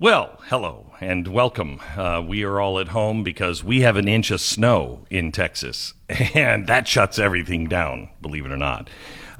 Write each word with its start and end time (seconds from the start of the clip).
Well, 0.00 0.38
hello 0.44 0.92
and 1.00 1.26
welcome. 1.26 1.80
Uh, 1.96 2.22
we 2.24 2.44
are 2.44 2.60
all 2.60 2.78
at 2.78 2.86
home 2.86 3.24
because 3.24 3.64
we 3.64 3.80
have 3.80 3.96
an 3.96 4.06
inch 4.06 4.30
of 4.30 4.40
snow 4.40 5.04
in 5.10 5.32
Texas, 5.32 5.92
and 6.36 6.68
that 6.68 6.86
shuts 6.86 7.18
everything 7.18 7.66
down, 7.66 8.08
believe 8.22 8.46
it 8.46 8.52
or 8.52 8.56
not. 8.56 8.88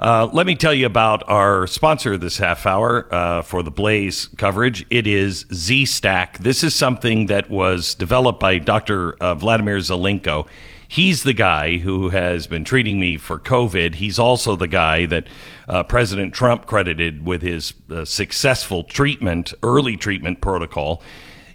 Uh, 0.01 0.29
let 0.33 0.47
me 0.47 0.57
tell 0.57 0.75
you 0.75 0.85
about 0.85 1.23
our 1.29 1.69
sponsor 1.69 2.19
this 2.19 2.39
half 2.39 2.67
hour 2.67 3.07
uh, 3.15 3.43
for 3.43 3.63
the 3.63 3.71
Blaze 3.71 4.31
coverage. 4.37 4.85
It 4.91 5.07
is 5.07 5.47
Z 5.55 5.87
Stack. 5.87 6.39
This 6.39 6.65
is 6.65 6.75
something 6.75 7.27
that 7.27 7.49
was 7.49 7.95
developed 7.95 8.41
by 8.41 8.59
Dr. 8.59 9.15
Uh, 9.21 9.37
Vladimir 9.37 9.79
Zelenko. 9.79 10.49
He's 10.91 11.23
the 11.23 11.35
guy 11.35 11.77
who 11.77 12.09
has 12.09 12.47
been 12.47 12.65
treating 12.65 12.99
me 12.99 13.19
for 13.19 13.39
COVID. 13.39 13.97
He's 13.97 14.19
also 14.19 14.57
the 14.57 14.67
guy 14.67 15.05
that 15.05 15.27
uh, 15.69 15.83
President 15.83 16.33
Trump 16.33 16.65
credited 16.65 17.27
with 17.27 17.43
his 17.43 17.75
uh, 17.91 18.07
successful 18.07 18.85
treatment, 18.85 19.53
early 19.63 19.99
treatment 19.99 20.41
protocol. 20.41 21.03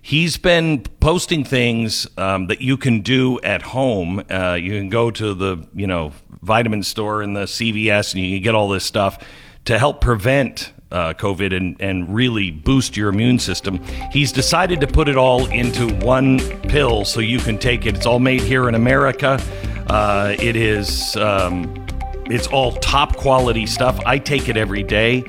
He's 0.03 0.37
been 0.37 0.83
posting 0.99 1.43
things 1.43 2.05
um, 2.15 2.45
that 2.47 2.61
you 2.61 2.77
can 2.77 3.01
do 3.01 3.39
at 3.41 3.63
home. 3.63 4.23
Uh, 4.29 4.53
you 4.53 4.73
can 4.73 4.89
go 4.89 5.09
to 5.09 5.33
the 5.33 5.67
you 5.73 5.87
know 5.87 6.11
vitamin 6.43 6.83
store 6.83 7.23
in 7.23 7.33
the 7.33 7.45
CVS 7.45 8.13
and 8.13 8.23
you 8.23 8.35
can 8.35 8.43
get 8.43 8.53
all 8.53 8.69
this 8.69 8.85
stuff 8.85 9.17
to 9.65 9.79
help 9.79 9.99
prevent 9.99 10.73
uh, 10.93 11.13
COVID 11.13 11.55
and, 11.55 11.75
and 11.81 12.13
really 12.13 12.51
boost 12.51 12.95
your 12.95 13.09
immune 13.09 13.39
system. 13.39 13.83
He's 14.11 14.31
decided 14.31 14.79
to 14.81 14.87
put 14.87 15.09
it 15.09 15.17
all 15.17 15.47
into 15.47 15.93
one 16.05 16.39
pill 16.69 17.03
so 17.03 17.19
you 17.19 17.39
can 17.39 17.57
take 17.57 17.85
it. 17.85 17.95
It's 17.95 18.05
all 18.05 18.19
made 18.19 18.41
here 18.41 18.69
in 18.69 18.75
America. 18.75 19.41
Uh, 19.87 20.35
it 20.39 20.55
is. 20.55 21.17
Um, 21.17 21.83
it's 22.27 22.47
all 22.47 22.71
top 22.73 23.17
quality 23.17 23.65
stuff. 23.65 23.99
I 24.05 24.19
take 24.19 24.47
it 24.47 24.55
every 24.55 24.83
day. 24.83 25.23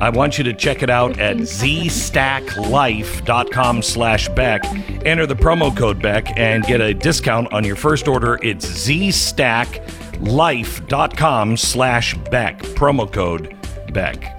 I 0.00 0.10
want 0.10 0.38
you 0.38 0.44
to 0.44 0.54
check 0.54 0.84
it 0.84 0.90
out 0.90 1.18
at 1.18 1.38
zstacklife.com 1.38 3.82
slash 3.82 4.28
Beck. 4.28 4.64
Enter 5.04 5.26
the 5.26 5.34
promo 5.34 5.76
code 5.76 6.00
Beck 6.00 6.38
and 6.38 6.62
get 6.64 6.80
a 6.80 6.94
discount 6.94 7.52
on 7.52 7.64
your 7.64 7.74
first 7.74 8.06
order. 8.06 8.38
It's 8.42 8.64
zstacklife.com 8.64 11.56
slash 11.56 12.14
Beck. 12.30 12.60
Promo 12.60 13.12
code 13.12 13.56
Beck. 13.92 14.37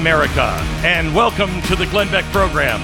America, 0.00 0.54
and 0.84 1.12
welcome 1.12 1.60
to 1.62 1.74
the 1.74 1.84
Glenn 1.86 2.08
Beck 2.12 2.24
program. 2.26 2.80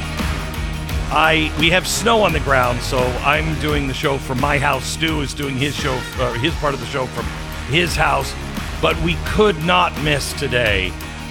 I 1.13 1.55
we 1.61 1.71
have 1.71 1.87
snow 1.87 2.23
on 2.23 2.33
the 2.33 2.41
ground, 2.41 2.81
so 2.81 2.99
I'm 3.23 3.59
doing 3.61 3.87
the 3.87 3.95
show 3.95 4.19
from 4.19 4.41
my 4.41 4.59
house. 4.59 4.85
Stu 4.85 5.21
is 5.21 5.33
doing 5.33 5.57
his 5.57 5.77
show, 5.77 5.95
uh, 6.19 6.33
his 6.35 6.53
part 6.57 6.75
of 6.75 6.81
the 6.81 6.87
show 6.87 7.07
from 7.07 7.25
his 7.73 7.95
house, 7.95 8.35
but 8.83 9.01
we 9.03 9.15
could 9.27 9.57
not 9.65 9.97
miss 10.03 10.33
today 10.33 10.91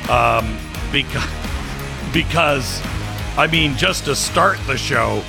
um, 0.09 0.57
because 0.89 1.29
because 2.13 2.81
I 3.37 3.47
mean, 3.51 3.75
just 3.75 4.05
to 4.05 4.15
start 4.15 4.59
the 4.65 4.77
show, 4.77 5.21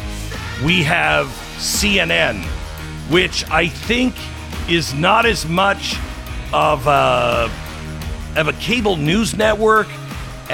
we 0.65 0.85
have 0.85 1.27
CNN, 1.57 2.45
which 3.11 3.45
I 3.51 3.67
think 3.67 4.15
is 4.69 4.95
not 4.95 5.27
as 5.27 5.49
much 5.49 5.97
of 6.53 6.87
a 6.87 7.51
of 8.37 8.47
a 8.47 8.53
cable 8.61 8.97
news 8.97 9.37
network 9.37 9.89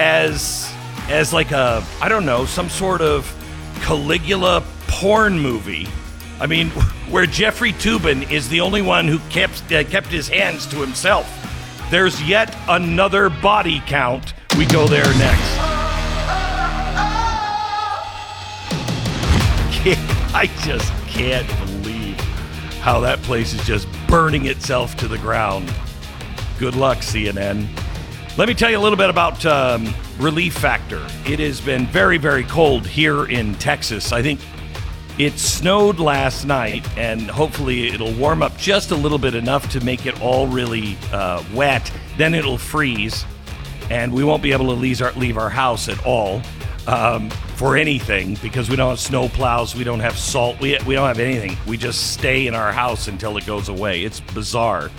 as 0.01 0.73
as 1.09 1.31
like 1.31 1.51
a 1.51 1.83
I 2.01 2.09
don't 2.09 2.25
know 2.25 2.45
some 2.45 2.69
sort 2.69 3.01
of 3.01 3.31
Caligula 3.81 4.63
porn 4.87 5.39
movie. 5.39 5.87
I 6.39 6.47
mean, 6.47 6.69
where 7.11 7.27
Jeffrey 7.27 7.71
Toobin 7.73 8.29
is 8.31 8.49
the 8.49 8.61
only 8.61 8.81
one 8.81 9.07
who 9.07 9.19
kept 9.29 9.71
uh, 9.71 9.83
kept 9.83 10.07
his 10.07 10.27
hands 10.27 10.65
to 10.67 10.77
himself. 10.77 11.29
There's 11.91 12.21
yet 12.23 12.57
another 12.67 13.29
body 13.29 13.81
count. 13.85 14.33
We 14.57 14.65
go 14.65 14.87
there 14.87 15.03
next. 15.03 15.57
I 20.33 20.49
just 20.63 20.91
can't 21.07 21.47
believe 21.59 22.19
how 22.81 23.01
that 23.01 23.21
place 23.21 23.53
is 23.53 23.63
just 23.65 23.87
burning 24.07 24.47
itself 24.47 24.95
to 24.97 25.07
the 25.07 25.17
ground. 25.19 25.71
Good 26.57 26.75
luck, 26.75 26.99
CNN. 26.99 27.67
Let 28.37 28.47
me 28.47 28.53
tell 28.53 28.71
you 28.71 28.77
a 28.77 28.79
little 28.79 28.97
bit 28.97 29.09
about 29.09 29.45
um, 29.45 29.93
Relief 30.17 30.53
Factor. 30.53 31.05
It 31.25 31.39
has 31.39 31.59
been 31.59 31.85
very, 31.87 32.17
very 32.17 32.45
cold 32.45 32.87
here 32.87 33.25
in 33.25 33.55
Texas. 33.55 34.13
I 34.13 34.21
think 34.21 34.39
it 35.17 35.33
snowed 35.33 35.99
last 35.99 36.45
night, 36.45 36.87
and 36.97 37.29
hopefully 37.29 37.89
it'll 37.89 38.13
warm 38.13 38.41
up 38.41 38.55
just 38.57 38.91
a 38.91 38.95
little 38.95 39.17
bit 39.17 39.35
enough 39.35 39.69
to 39.71 39.83
make 39.83 40.05
it 40.05 40.21
all 40.21 40.47
really 40.47 40.97
uh, 41.11 41.43
wet. 41.53 41.91
Then 42.17 42.33
it'll 42.33 42.57
freeze, 42.57 43.25
and 43.89 44.13
we 44.13 44.23
won't 44.23 44.41
be 44.41 44.53
able 44.53 44.67
to 44.67 44.79
leave 44.79 45.01
our, 45.01 45.11
leave 45.11 45.37
our 45.37 45.49
house 45.49 45.89
at 45.89 46.03
all 46.05 46.41
um, 46.87 47.29
for 47.57 47.75
anything 47.75 48.37
because 48.41 48.69
we 48.69 48.77
don't 48.77 48.91
have 48.91 48.99
snow 49.01 49.27
plows, 49.27 49.75
we 49.75 49.83
don't 49.83 49.99
have 49.99 50.17
salt, 50.17 50.57
we, 50.61 50.79
we 50.87 50.95
don't 50.95 51.07
have 51.07 51.19
anything. 51.19 51.57
We 51.67 51.75
just 51.75 52.13
stay 52.13 52.47
in 52.47 52.55
our 52.55 52.71
house 52.71 53.09
until 53.09 53.35
it 53.35 53.45
goes 53.45 53.67
away. 53.67 54.03
It's 54.03 54.21
bizarre. 54.21 54.89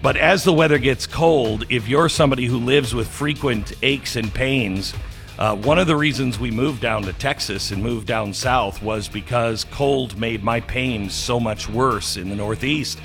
But 0.00 0.16
as 0.16 0.44
the 0.44 0.52
weather 0.52 0.78
gets 0.78 1.06
cold, 1.06 1.64
if 1.70 1.88
you're 1.88 2.08
somebody 2.08 2.46
who 2.46 2.58
lives 2.58 2.94
with 2.94 3.08
frequent 3.08 3.72
aches 3.82 4.14
and 4.16 4.32
pains, 4.32 4.94
uh, 5.38 5.56
one 5.56 5.78
of 5.78 5.86
the 5.86 5.96
reasons 5.96 6.38
we 6.38 6.50
moved 6.50 6.80
down 6.80 7.02
to 7.02 7.12
Texas 7.12 7.70
and 7.70 7.82
moved 7.82 8.06
down 8.06 8.32
south 8.32 8.82
was 8.82 9.08
because 9.08 9.64
cold 9.64 10.18
made 10.18 10.42
my 10.42 10.60
pain 10.60 11.10
so 11.10 11.40
much 11.40 11.68
worse 11.68 12.16
in 12.16 12.28
the 12.28 12.36
Northeast. 12.36 13.00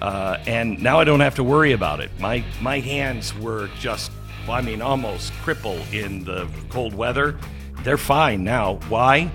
Uh, 0.00 0.36
and 0.46 0.82
now 0.82 0.98
I 0.98 1.04
don't 1.04 1.20
have 1.20 1.36
to 1.36 1.44
worry 1.44 1.72
about 1.72 2.00
it. 2.00 2.10
My 2.18 2.44
my 2.60 2.80
hands 2.80 3.32
were 3.36 3.68
just, 3.78 4.10
I 4.48 4.60
mean, 4.60 4.82
almost 4.82 5.32
crippled 5.34 5.82
in 5.92 6.24
the 6.24 6.48
cold 6.70 6.92
weather. 6.92 7.38
They're 7.84 7.96
fine 7.96 8.42
now. 8.42 8.80
Why? 8.88 9.30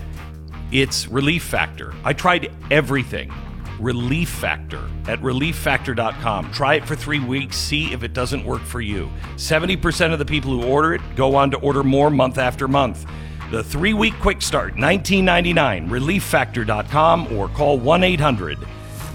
It's 0.71 1.07
Relief 1.07 1.43
Factor. 1.43 1.93
I 2.03 2.11
tried 2.11 2.51
everything. 2.69 3.31
Relief 3.79 4.29
Factor 4.29 4.83
at 5.07 5.19
relieffactor.com. 5.21 6.51
Try 6.51 6.75
it 6.75 6.85
for 6.85 6.95
three 6.95 7.19
weeks, 7.19 7.57
see 7.57 7.93
if 7.93 8.03
it 8.03 8.13
doesn't 8.13 8.43
work 8.43 8.61
for 8.61 8.81
you. 8.81 9.09
70% 9.35 10.13
of 10.13 10.19
the 10.19 10.25
people 10.25 10.51
who 10.51 10.65
order 10.67 10.93
it 10.93 11.01
go 11.15 11.35
on 11.35 11.51
to 11.51 11.57
order 11.57 11.83
more 11.83 12.09
month 12.09 12.37
after 12.37 12.67
month. 12.67 13.05
The 13.51 13.63
three 13.63 13.93
week 13.93 14.13
quick 14.19 14.41
start, 14.41 14.75
$19.99, 14.75 15.87
relieffactor.com 15.89 17.33
or 17.37 17.47
call 17.49 17.79
1 17.79 18.03
800, 18.03 18.57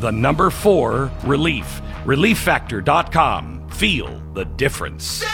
the 0.00 0.10
number 0.10 0.50
four, 0.50 1.10
relief. 1.24 1.80
Relieffactor.com. 2.04 3.68
Feel 3.70 4.20
the 4.34 4.44
difference. 4.44 5.24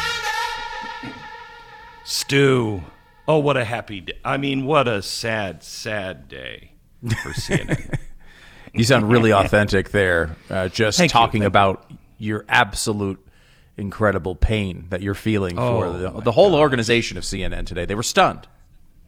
Stu. 2.05 2.83
Oh, 3.27 3.39
what 3.39 3.57
a 3.57 3.65
happy 3.65 4.01
day. 4.01 4.19
I 4.25 4.37
mean, 4.37 4.65
what 4.67 4.89
a 4.89 5.03
sad, 5.03 5.63
sad 5.63 6.29
day 6.29 6.73
for 7.23 7.31
CNN. 7.31 7.99
You 8.73 8.85
sound 8.85 9.09
really 9.09 9.33
authentic 9.33 9.91
there. 9.91 10.37
Uh, 10.51 10.69
just 10.69 10.99
Thank 10.99 11.13
talking 11.13 11.43
you. 11.43 11.47
about 11.49 11.91
your 12.19 12.45
absolute 12.49 13.25
incredible 13.77 14.35
pain 14.35 14.87
that 14.91 15.03
you're 15.03 15.15
feeling 15.15 15.59
Oh, 15.59 15.81
for 15.81 15.99
the, 15.99 16.21
the 16.23 16.33
whole 16.33 16.55
organization 16.55 17.17
of 17.17 17.25
CNN 17.25 17.67
today. 17.67 17.85
They 17.85 17.95
were 17.95 18.03
stunned. 18.03 18.49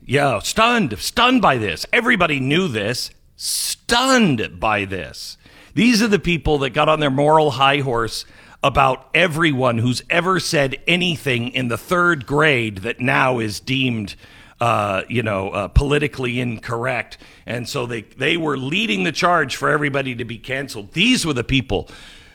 Yeah, 0.05 0.39
stunned, 0.41 0.99
stunned 0.99 1.43
by 1.43 1.59
this. 1.59 1.87
Everybody 1.93 2.41
knew 2.41 2.69
this, 2.69 3.11
stunned 3.37 4.59
by 4.61 4.85
this. 4.85 5.37
These 5.75 6.03
are 6.03 6.09
the 6.09 6.19
people 6.19 6.59
that 6.59 6.71
got 6.71 6.89
on 6.89 7.01
their 7.01 7.11
moral 7.11 7.53
high 7.53 7.79
horse 7.79 8.25
about 8.63 9.09
everyone 9.15 9.79
who's 9.79 10.03
ever 10.11 10.39
said 10.39 10.77
anything 10.87 11.49
in 11.49 11.69
the 11.69 11.79
third 11.79 12.27
grade 12.27 12.79
that 12.79 13.01
now 13.01 13.39
is 13.39 13.59
deemed 13.61 14.15
uh, 14.61 15.03
you 15.09 15.23
know, 15.23 15.51
uh, 15.51 15.69
politically 15.69 16.39
incorrect. 16.39 17.19
And 17.47 17.69
so 17.69 17.87
they, 17.87 18.03
they 18.03 18.37
were 18.37 18.59
leading 18.59 19.05
the 19.05 19.13
charge 19.13 19.57
for 19.57 19.71
everybody 19.71 20.15
to 20.15 20.25
be 20.25 20.39
canceled. 20.39 20.93
These 20.93 21.25
were 21.25 21.33
the 21.33 21.45
people 21.45 21.89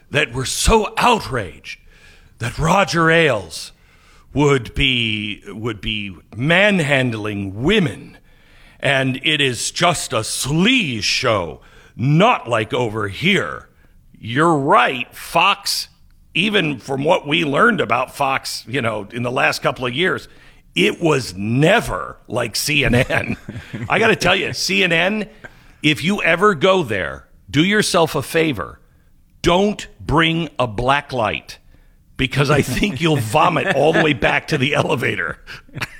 that 0.09 0.33
were 0.33 0.45
so 0.45 0.93
outraged 0.97 1.79
that 2.39 2.57
Roger 2.57 3.09
Ailes 3.09 3.71
would 4.33 4.73
be 4.75 5.41
would 5.47 5.79
be 5.79 6.15
manhandling 6.35 7.63
women 7.63 8.17
and 8.81 9.19
it 9.23 9.39
is 9.39 9.71
just 9.71 10.11
a 10.11 10.17
sleaze 10.17 11.03
show 11.03 11.61
not 11.95 12.47
like 12.47 12.73
over 12.73 13.07
here 13.07 13.69
you're 14.19 14.57
right 14.57 15.15
fox 15.15 15.87
even 16.33 16.77
from 16.77 17.05
what 17.05 17.25
we 17.25 17.45
learned 17.45 17.79
about 17.79 18.13
fox 18.13 18.65
you 18.67 18.81
know 18.81 19.07
in 19.13 19.23
the 19.23 19.31
last 19.31 19.61
couple 19.61 19.85
of 19.85 19.93
years 19.93 20.27
it 20.75 21.01
was 21.01 21.33
never 21.35 22.17
like 22.27 22.53
cnn 22.53 23.37
i 23.89 23.97
got 23.97 24.07
to 24.07 24.15
tell 24.15 24.35
you 24.35 24.49
cnn 24.49 25.27
if 25.81 26.03
you 26.03 26.21
ever 26.21 26.53
go 26.53 26.83
there 26.83 27.25
do 27.49 27.63
yourself 27.63 28.15
a 28.15 28.21
favor. 28.21 28.79
Don't 29.41 29.87
bring 29.99 30.49
a 30.57 30.67
black 30.67 31.13
light 31.13 31.59
because 32.17 32.49
I 32.49 32.61
think 32.61 33.01
you'll 33.01 33.17
vomit 33.17 33.75
all 33.75 33.93
the 33.93 34.03
way 34.03 34.13
back 34.13 34.47
to 34.47 34.57
the 34.57 34.73
elevator. 34.73 35.39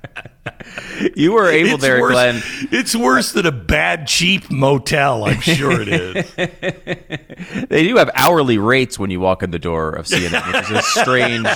You 1.15 1.33
were 1.33 1.49
able 1.49 1.75
It's 1.75 1.81
there, 1.81 2.01
worse, 2.01 2.11
Glenn. 2.13 2.41
It's 2.71 2.95
worse 2.95 3.31
than 3.31 3.45
a 3.45 3.51
bad, 3.51 4.07
cheap 4.07 4.51
motel. 4.51 5.25
I'm 5.25 5.41
sure 5.41 5.81
it 5.81 5.87
is. 5.87 6.31
They 7.69 7.83
do 7.83 7.97
have 7.97 8.09
hourly 8.13 8.57
rates 8.57 8.97
when 8.97 9.09
you 9.09 9.19
walk 9.19 9.43
in 9.43 9.51
the 9.51 9.59
door 9.59 9.91
of 9.91 10.05
CNN, 10.05 10.53
which 10.53 10.71
is 10.71 10.77
a 10.77 10.81
strange, 10.81 11.47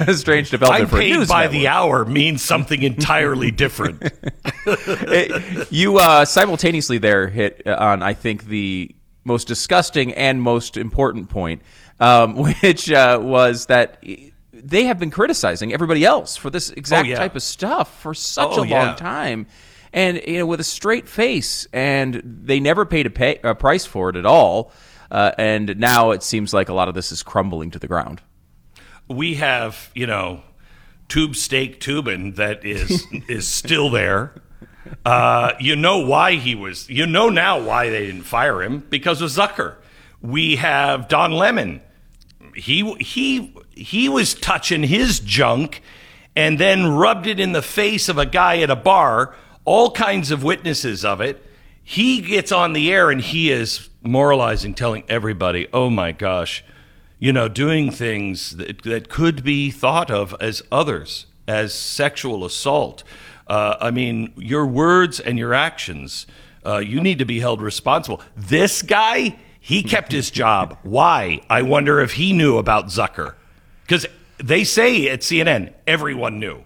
a 0.00 0.14
strange 0.16 0.50
development 0.50 0.90
for 0.90 0.96
a 0.96 1.00
paid 1.00 1.28
by 1.28 1.42
network. 1.42 1.52
the 1.52 1.68
hour 1.68 2.04
means 2.04 2.42
something 2.42 2.82
entirely 2.82 3.50
different. 3.50 4.02
you 5.70 5.98
uh, 5.98 6.24
simultaneously 6.24 6.98
there 6.98 7.28
hit 7.28 7.66
on, 7.66 8.02
I 8.02 8.14
think, 8.14 8.44
the 8.46 8.94
most 9.24 9.48
disgusting 9.48 10.12
and 10.14 10.40
most 10.42 10.76
important 10.76 11.28
point, 11.28 11.62
um, 12.00 12.36
which 12.62 12.90
uh, 12.90 13.18
was 13.20 13.66
that 13.66 14.02
they 14.64 14.84
have 14.84 14.98
been 14.98 15.10
criticizing 15.10 15.72
everybody 15.72 16.04
else 16.04 16.36
for 16.36 16.50
this 16.50 16.70
exact 16.70 17.06
Oh, 17.06 17.10
yeah. 17.10 17.16
type 17.16 17.34
of 17.36 17.42
stuff 17.42 18.00
for 18.00 18.14
such 18.14 18.48
Oh, 18.52 18.58
a 18.60 18.60
long 18.60 18.68
yeah. 18.68 18.94
time. 18.94 19.46
And 19.92 20.22
you 20.26 20.38
know, 20.38 20.46
with 20.46 20.60
a 20.60 20.64
straight 20.64 21.08
face, 21.08 21.66
and 21.72 22.22
they 22.24 22.60
never 22.60 22.86
paid 22.86 23.06
a, 23.06 23.10
pay, 23.10 23.38
a 23.42 23.54
price 23.54 23.84
for 23.84 24.08
it 24.08 24.16
at 24.16 24.24
all. 24.24 24.72
Uh, 25.10 25.32
and 25.36 25.76
now 25.78 26.12
it 26.12 26.22
seems 26.22 26.54
like 26.54 26.68
a 26.70 26.72
lot 26.72 26.88
of 26.88 26.94
this 26.94 27.12
is 27.12 27.22
crumbling 27.22 27.70
to 27.72 27.78
the 27.78 27.86
ground. 27.88 28.22
we 29.08 29.34
have, 29.34 29.90
you 29.94 30.06
know, 30.06 30.42
Tube 31.08 31.36
Steak 31.36 31.78
Toobin 31.80 32.36
that 32.36 32.64
is 32.64 33.04
is 33.28 33.46
still 33.46 33.90
there. 33.90 34.32
Uh, 35.04 35.52
you 35.60 35.76
know 35.76 35.98
why 36.06 36.36
he 36.36 36.54
was. 36.54 36.88
You 36.88 37.04
know 37.06 37.28
now 37.28 37.60
why 37.62 37.90
they 37.90 38.06
didn't 38.06 38.22
fire 38.22 38.62
him 38.62 38.78
because 38.88 39.20
of 39.20 39.28
Zucker. 39.30 39.74
We 40.22 40.56
have 40.56 41.08
Don 41.08 41.32
Lemon. 41.32 41.82
He 42.56 42.94
he 42.94 43.54
he 43.74 44.08
was 44.08 44.34
touching 44.34 44.82
his 44.82 45.20
junk 45.20 45.82
and 46.34 46.58
then 46.58 46.92
rubbed 46.92 47.26
it 47.26 47.38
in 47.38 47.52
the 47.52 47.62
face 47.62 48.08
of 48.08 48.18
a 48.18 48.26
guy 48.26 48.58
at 48.60 48.70
a 48.70 48.76
bar. 48.76 49.34
All 49.64 49.90
kinds 49.90 50.30
of 50.30 50.42
witnesses 50.42 51.04
of 51.04 51.20
it. 51.20 51.44
He 51.84 52.20
gets 52.20 52.52
on 52.52 52.72
the 52.72 52.92
air 52.92 53.10
and 53.10 53.20
he 53.20 53.50
is 53.50 53.88
moralizing, 54.02 54.74
telling 54.74 55.04
everybody, 55.08 55.68
"Oh 55.72 55.90
my 55.90 56.12
gosh." 56.12 56.64
you 57.22 57.32
know, 57.32 57.46
doing 57.46 57.88
things 57.92 58.56
that, 58.56 58.82
that 58.82 59.08
could 59.08 59.44
be 59.44 59.70
thought 59.70 60.10
of 60.10 60.34
as 60.40 60.60
others, 60.72 61.26
as 61.46 61.72
sexual 61.72 62.44
assault. 62.44 63.04
Uh, 63.46 63.76
I 63.80 63.92
mean, 63.92 64.32
your 64.36 64.66
words 64.66 65.20
and 65.20 65.38
your 65.38 65.54
actions, 65.54 66.26
uh, 66.66 66.78
you 66.78 67.00
need 67.00 67.20
to 67.20 67.24
be 67.24 67.38
held 67.38 67.62
responsible. 67.62 68.20
This 68.36 68.82
guy, 68.82 69.38
he 69.60 69.84
kept 69.84 70.10
his 70.10 70.32
job. 70.32 70.76
Why? 70.82 71.42
I 71.48 71.62
wonder 71.62 72.00
if 72.00 72.14
he 72.14 72.32
knew 72.32 72.58
about 72.58 72.86
Zucker. 72.86 73.34
Because 73.92 74.06
they 74.38 74.64
say 74.64 75.10
at 75.10 75.20
CNN, 75.20 75.74
everyone 75.86 76.40
knew. 76.40 76.64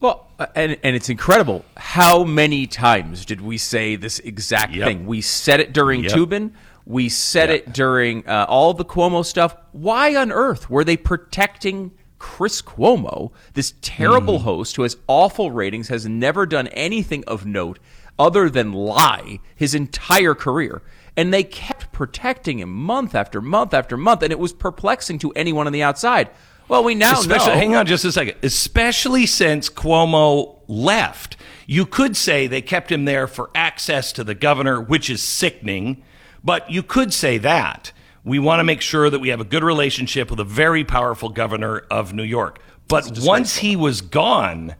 Well, 0.00 0.26
uh, 0.36 0.46
and 0.56 0.76
and 0.82 0.96
it's 0.96 1.08
incredible. 1.08 1.64
How 1.76 2.24
many 2.24 2.66
times 2.66 3.24
did 3.24 3.40
we 3.40 3.56
say 3.56 3.94
this 3.94 4.18
exact 4.18 4.74
Yep. 4.74 4.84
thing? 4.88 5.06
We 5.06 5.20
said 5.20 5.60
it 5.60 5.72
during 5.72 6.02
Yep. 6.02 6.12
Toobin. 6.12 6.50
We 6.84 7.08
said 7.08 7.50
Yep. 7.50 7.58
it 7.68 7.72
during 7.72 8.26
uh, 8.26 8.46
all 8.48 8.74
the 8.74 8.84
Cuomo 8.84 9.24
stuff. 9.24 9.54
Why 9.70 10.16
on 10.16 10.32
earth 10.32 10.68
were 10.68 10.82
they 10.82 10.96
protecting 10.96 11.92
Chris 12.18 12.60
Cuomo, 12.62 13.30
this 13.54 13.74
terrible 13.80 14.40
Hmm. 14.40 14.44
host 14.46 14.74
who 14.74 14.82
has 14.82 14.96
awful 15.06 15.52
ratings, 15.52 15.86
has 15.86 16.04
never 16.08 16.46
done 16.46 16.66
anything 16.68 17.22
of 17.28 17.46
note 17.46 17.78
other 18.18 18.50
than 18.50 18.72
lie 18.72 19.38
his 19.54 19.72
entire 19.72 20.34
career? 20.34 20.82
And 21.16 21.32
they 21.32 21.44
kept 21.44 21.79
protecting 22.00 22.60
him 22.60 22.72
month 22.72 23.14
after 23.14 23.42
month 23.42 23.74
after 23.74 23.94
month, 23.94 24.22
and 24.22 24.32
it 24.32 24.38
was 24.38 24.54
perplexing 24.54 25.18
to 25.18 25.30
anyone 25.32 25.66
on 25.66 25.72
the 25.74 25.82
outside. 25.82 26.30
Well, 26.66 26.82
we 26.82 26.94
now 26.94 27.20
Especially, 27.20 27.48
know. 27.48 27.58
hang 27.58 27.76
on 27.76 27.84
just 27.84 28.06
a 28.06 28.10
second. 28.10 28.36
Especially 28.42 29.26
since 29.26 29.68
Cuomo 29.68 30.60
left, 30.66 31.36
you 31.66 31.84
could 31.84 32.16
say 32.16 32.46
they 32.46 32.62
kept 32.62 32.90
him 32.90 33.04
there 33.04 33.26
for 33.26 33.50
access 33.54 34.12
to 34.12 34.24
the 34.24 34.34
governor, 34.34 34.80
which 34.80 35.10
is 35.10 35.22
sickening. 35.22 36.02
But 36.42 36.70
you 36.70 36.82
could 36.82 37.12
say 37.12 37.36
that 37.36 37.92
we 38.24 38.38
want 38.38 38.60
to 38.60 38.64
make 38.64 38.80
sure 38.80 39.10
that 39.10 39.18
we 39.18 39.28
have 39.28 39.42
a 39.42 39.44
good 39.44 39.62
relationship 39.62 40.30
with 40.30 40.40
a 40.40 40.44
very 40.44 40.84
powerful 40.84 41.28
governor 41.28 41.80
of 41.90 42.14
New 42.14 42.22
York. 42.22 42.62
But 42.88 43.18
once 43.20 43.58
he 43.58 43.76
was 43.76 44.00
gone, 44.00 44.74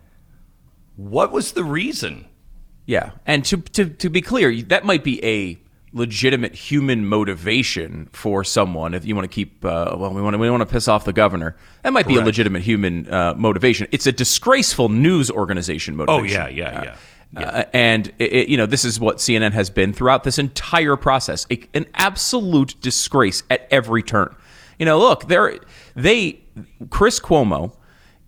what 0.96 1.32
was 1.32 1.52
the 1.52 1.64
reason? 1.64 2.24
Yeah, 2.86 3.10
and 3.26 3.44
to 3.44 3.58
to 3.58 3.90
to 3.90 4.08
be 4.08 4.22
clear, 4.22 4.62
that 4.62 4.86
might 4.86 5.04
be 5.04 5.22
a 5.22 5.60
legitimate 5.92 6.54
human 6.54 7.04
motivation 7.06 8.08
for 8.12 8.44
someone 8.44 8.94
if 8.94 9.04
you 9.04 9.14
want 9.16 9.24
to 9.28 9.34
keep 9.34 9.64
uh, 9.64 9.96
well 9.98 10.14
we 10.14 10.22
want 10.22 10.34
to 10.34 10.38
we 10.38 10.48
want 10.48 10.60
to 10.60 10.66
piss 10.66 10.86
off 10.86 11.04
the 11.04 11.12
governor 11.12 11.56
that 11.82 11.92
might 11.92 12.06
be 12.06 12.16
a 12.16 12.20
legitimate 12.20 12.62
human 12.62 13.12
uh, 13.12 13.34
motivation. 13.36 13.88
It's 13.90 14.06
a 14.06 14.12
disgraceful 14.12 14.88
news 14.88 15.30
organization 15.30 15.94
Oh 15.94 16.04
motivation. 16.04 16.56
yeah, 16.56 16.72
yeah, 16.72 16.96
yeah. 17.32 17.40
uh, 17.40 17.64
and 17.72 18.12
it, 18.18 18.48
you 18.48 18.56
know 18.56 18.66
this 18.66 18.84
is 18.84 19.00
what 19.00 19.16
CNN 19.16 19.52
has 19.52 19.68
been 19.70 19.92
throughout 19.92 20.22
this 20.22 20.38
entire 20.38 20.96
process. 20.96 21.46
A, 21.50 21.60
an 21.74 21.86
absolute 21.94 22.76
disgrace 22.80 23.42
at 23.50 23.66
every 23.70 24.02
turn. 24.02 24.34
You 24.78 24.86
know 24.86 24.98
look 24.98 25.26
there 25.26 25.58
they 25.96 26.40
Chris 26.90 27.18
Cuomo 27.18 27.72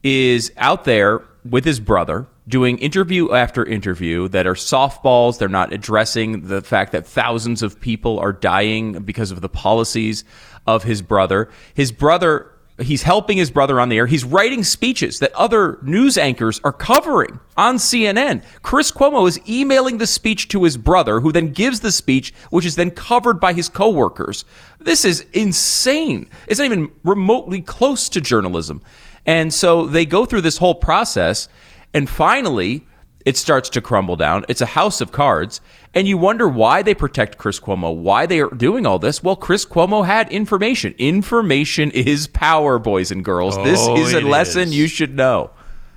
is 0.03 0.53
out 0.57 0.85
there 0.85 1.23
with 1.49 1.65
his 1.65 1.81
brother 1.81 2.27
doing 2.49 2.79
interview 2.79 3.33
after 3.33 3.65
interview 3.65 4.29
that 4.29 4.47
are 4.47 4.55
softballs. 4.55 5.39
They're 5.39 5.49
not 5.49 5.73
addressing 5.73 6.49
the 6.49 6.63
fact 6.63 6.93
that 6.93 7.07
thousands 7.07 7.63
of 7.63 7.81
people 7.81 8.19
are 8.19 8.33
dying 8.33 9.03
because 9.03 9.31
of 9.31 9.41
the 9.41 9.49
policies 9.49 10.25
of 10.67 10.83
his 10.83 11.03
brother. 11.03 11.51
His 11.75 11.93
brother, 11.93 12.51
he's 12.81 13.03
helping 13.03 13.37
his 13.37 13.51
brother 13.51 13.81
on 13.81 13.89
the 13.89 13.97
air. 13.97 14.07
He's 14.07 14.25
writing 14.25 14.65
speeches 14.65 15.21
that 15.21 15.33
other 15.35 15.79
news 15.83 16.19
anchors 16.19 16.61
are 16.65 16.73
covering 16.73 17.39
on 17.57 17.77
CNN. 17.77 18.45
Chris 18.63 18.91
Cuomo 18.91 19.29
is 19.29 19.41
emailing 19.49 19.99
the 19.99 20.07
speech 20.07 20.49
to 20.49 20.65
his 20.65 20.77
brother, 20.77 21.21
who 21.21 21.33
then 21.33 21.53
gives 21.53 21.81
the 21.81 21.93
speech, 21.93 22.35
which 22.51 22.67
is 22.67 22.77
then 22.77 22.91
covered 22.91 23.39
by 23.41 23.53
his 23.53 23.69
coworkers. 23.69 24.45
This 24.81 25.05
is 25.05 25.27
insane. 25.33 26.29
It's 26.49 26.59
not 26.59 26.67
even 26.67 26.91
remotely 27.05 27.61
close 27.61 28.09
to 28.11 28.21
journalism. 28.21 28.83
And 29.27 29.53
so 29.55 29.87
they 29.87 30.05
go 30.05 30.25
through 30.25 30.41
this 30.41 30.59
whole 30.59 30.75
process, 30.75 31.49
and 31.95 32.09
finally, 32.09 32.87
it 33.25 33.37
starts 33.37 33.69
to 33.71 33.81
crumble 33.81 34.17
down. 34.17 34.45
It's 34.49 34.61
a 34.61 34.67
house 34.67 35.01
of 35.01 35.13
cards. 35.13 35.61
And 35.95 36.09
you 36.09 36.17
wonder 36.19 36.49
why 36.49 36.83
they 36.83 36.95
protect 36.95 37.39
Chris 37.39 37.61
Cuomo, 37.61 37.95
why 37.95 38.27
they 38.27 38.41
are 38.41 38.49
doing 38.51 38.87
all 38.87 38.99
this. 38.99 39.23
Well, 39.23 39.37
Chris 39.37 39.65
Cuomo 39.67 40.05
had 40.05 40.31
information. 40.33 40.95
Information 40.99 41.91
is 41.93 42.27
power, 42.27 42.79
boys 42.79 43.11
and 43.11 43.25
girls. 43.25 43.57
this 43.59 43.79
Oh, 43.81 43.97
is 43.97 44.13
a 44.15 44.21
lesson 44.23 44.63
is. 44.69 44.77
you 44.77 44.87
should 44.89 45.15
know. 45.15 45.51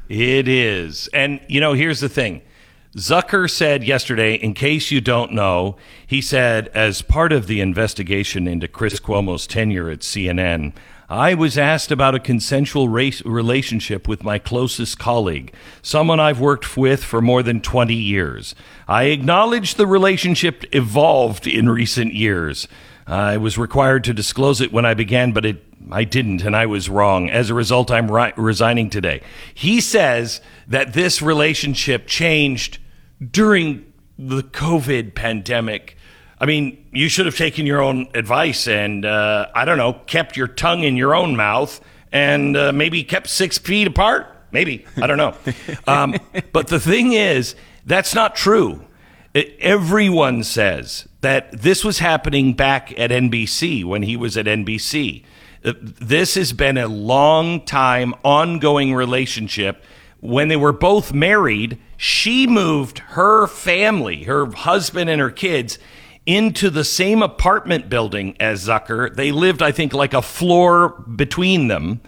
It 0.10 0.48
is. 0.48 1.08
And, 1.14 1.40
you 1.48 1.60
know, 1.60 1.74
here's 1.74 2.02
the 2.02 2.10
thing 2.10 2.42
Zucker 2.96 3.50
said 3.50 3.84
yesterday, 3.84 4.36
in 4.36 4.54
case 4.54 4.92
you 4.92 5.02
don't 5.02 5.32
know, 5.34 5.78
he 6.06 6.22
said, 6.22 6.68
as 6.76 7.02
part 7.02 7.32
of 7.34 7.48
the 7.48 7.60
investigation 7.60 8.48
into 8.48 8.68
Chris 8.68 9.00
Cuomo's 9.00 9.48
tenure 9.48 9.90
at 9.90 10.00
CNN, 10.00 10.74
I 11.08 11.36
was 11.36 11.58
asked 11.58 11.92
about 11.92 12.16
a 12.16 12.20
consensual 12.20 12.90
race 12.90 13.24
relationship 13.26 14.08
with 14.08 14.24
my 14.24 14.40
closest 14.40 14.98
colleague, 14.98 15.54
someone 15.84 16.20
I've 16.20 16.40
worked 16.40 16.76
with 16.76 17.04
for 17.04 17.22
more 17.22 17.44
than 17.44 17.62
20 17.62 17.94
years. 17.94 18.56
I 18.88 19.04
acknowledge 19.06 19.76
the 19.76 19.86
relationship 19.86 20.64
evolved 20.72 21.46
in 21.46 21.70
recent 21.70 22.16
years. 22.16 22.68
I 23.06 23.38
was 23.38 23.58
required 23.58 24.04
to 24.06 24.14
disclose 24.14 24.62
it 24.62 24.74
when 24.74 24.86
I 24.86 24.96
began, 24.96 25.32
but 25.32 25.46
it 25.46 25.64
I 25.92 26.04
didn't, 26.04 26.44
and 26.44 26.56
I 26.56 26.66
was 26.66 26.90
wrong. 26.90 27.30
As 27.30 27.50
a 27.52 27.54
result, 27.54 27.92
I'm 27.92 28.10
ri- 28.10 28.34
resigning 28.36 28.90
today. 28.90 29.22
He 29.54 29.82
says 29.82 30.42
that 30.68 30.94
this 30.94 31.22
relationship 31.22 32.08
changed 32.08 32.80
during 33.32 33.94
the 34.18 34.42
COVID 34.42 35.14
pandemic. 35.14 35.95
I 36.40 36.46
mean, 36.46 36.86
you 36.92 37.08
should 37.10 37.26
have 37.26 37.38
taken 37.38 37.66
your 37.66 37.82
own 37.82 38.08
advice 38.14 38.68
and, 38.68 39.06
uh, 39.06 39.48
I 39.56 39.64
don't 39.66 39.78
know, 39.78 39.94
kept 39.94 40.36
your 40.36 40.48
tongue 40.48 40.84
in 40.84 40.98
your 40.98 41.16
own 41.16 41.36
mouth 41.36 41.80
and 42.12 42.58
uh, 42.58 42.72
maybe 42.74 43.04
kept 43.04 43.28
six 43.30 43.58
feet 43.58 43.88
apart. 43.88 44.28
Maybe 44.52 44.86
I 45.02 45.08
don't 45.08 45.18
know. 45.18 45.36
Um, 45.88 46.16
but 46.52 46.68
the 46.68 46.80
thing 46.80 47.14
is, 47.14 47.56
that's 47.86 48.14
not 48.16 48.36
true. 48.36 48.86
It- 49.34 49.56
everyone 49.60 50.44
says 50.44 51.08
that 51.22 51.52
this 51.52 51.84
was 51.84 52.00
happening 52.00 52.54
back 52.54 52.98
at 53.00 53.12
NBC 53.12 53.84
when 53.86 54.04
he 54.04 54.18
was 54.18 54.36
at 54.38 54.46
NBC. 54.46 55.24
This 55.64 56.36
has 56.36 56.54
been 56.54 56.78
a 56.78 56.88
long 56.88 57.66
time 57.66 58.14
ongoing 58.24 58.94
relationship. 58.94 59.84
When 60.20 60.48
they 60.48 60.56
were 60.56 60.74
both 60.74 61.14
married, 61.14 61.80
she 61.98 62.46
moved 62.46 63.00
her 63.00 63.48
family, 63.48 64.24
her 64.24 64.52
husband 64.52 65.10
and 65.10 65.20
her 65.22 65.32
kids, 65.32 65.80
into 66.26 66.70
the 66.70 66.84
same 66.84 67.22
apartment 67.22 67.90
building 67.90 68.36
as 68.40 68.68
Zucker. 68.68 69.14
They 69.14 69.32
lived, 69.32 69.62
I 69.62 69.72
think, 69.72 69.94
like 69.94 70.14
a 70.14 70.22
floor 70.22 70.90
between 70.90 71.68
them. 71.68 72.02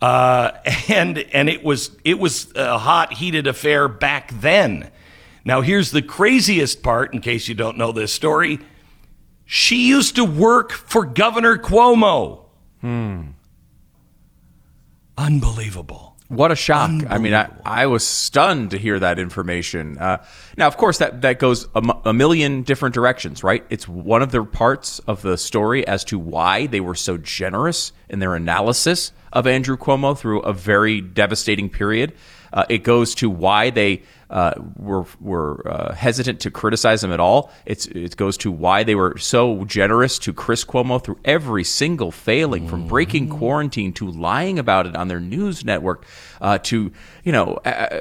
Uh, 0.00 0.52
and 0.88 1.18
and 1.18 1.48
it 1.48 1.64
was 1.64 1.90
it 2.04 2.18
was 2.18 2.52
a 2.54 2.78
hot, 2.78 3.14
heated 3.14 3.46
affair 3.46 3.88
back 3.88 4.32
then. 4.40 4.90
Now 5.44 5.60
here's 5.60 5.90
the 5.90 6.02
craziest 6.02 6.82
part, 6.82 7.14
in 7.14 7.20
case 7.20 7.48
you 7.48 7.54
don't 7.54 7.78
know 7.78 7.92
this 7.92 8.12
story. 8.12 8.58
She 9.44 9.88
used 9.88 10.16
to 10.16 10.24
work 10.24 10.72
for 10.72 11.04
Governor 11.04 11.56
Cuomo. 11.56 12.46
Hmm. 12.80 13.22
Unbelievable. 15.16 16.15
What 16.28 16.50
a 16.50 16.56
shock! 16.56 16.90
I 17.08 17.18
mean, 17.18 17.34
I, 17.34 17.48
I 17.64 17.86
was 17.86 18.04
stunned 18.04 18.72
to 18.72 18.78
hear 18.78 18.98
that 18.98 19.20
information. 19.20 19.96
Uh, 19.96 20.24
now, 20.56 20.66
of 20.66 20.76
course, 20.76 20.98
that 20.98 21.22
that 21.22 21.38
goes 21.38 21.66
a, 21.74 21.78
m- 21.78 22.00
a 22.04 22.12
million 22.12 22.62
different 22.62 22.96
directions, 22.96 23.44
right? 23.44 23.64
It's 23.70 23.86
one 23.86 24.22
of 24.22 24.32
the 24.32 24.42
parts 24.44 24.98
of 25.00 25.22
the 25.22 25.38
story 25.38 25.86
as 25.86 26.02
to 26.06 26.18
why 26.18 26.66
they 26.66 26.80
were 26.80 26.96
so 26.96 27.16
generous 27.16 27.92
in 28.08 28.18
their 28.18 28.34
analysis 28.34 29.12
of 29.32 29.46
Andrew 29.46 29.76
Cuomo 29.76 30.18
through 30.18 30.40
a 30.40 30.52
very 30.52 31.00
devastating 31.00 31.70
period. 31.70 32.12
Uh, 32.56 32.64
it 32.70 32.82
goes 32.82 33.14
to 33.14 33.28
why 33.28 33.68
they 33.68 34.02
uh, 34.30 34.54
were 34.76 35.04
were 35.20 35.62
uh, 35.68 35.94
hesitant 35.94 36.40
to 36.40 36.50
criticize 36.50 37.04
him 37.04 37.12
at 37.12 37.20
all. 37.20 37.52
It's 37.66 37.86
it 37.86 38.16
goes 38.16 38.38
to 38.38 38.50
why 38.50 38.82
they 38.82 38.94
were 38.94 39.18
so 39.18 39.64
generous 39.66 40.18
to 40.20 40.32
Chris 40.32 40.64
Cuomo 40.64 41.02
through 41.02 41.20
every 41.24 41.64
single 41.64 42.10
failing, 42.10 42.66
from 42.66 42.88
breaking 42.88 43.28
quarantine 43.28 43.92
to 43.94 44.10
lying 44.10 44.58
about 44.58 44.86
it 44.86 44.96
on 44.96 45.08
their 45.08 45.20
news 45.20 45.64
network, 45.64 46.06
uh, 46.40 46.58
to 46.58 46.90
you 47.22 47.32
know. 47.32 47.60
Uh, 47.64 48.00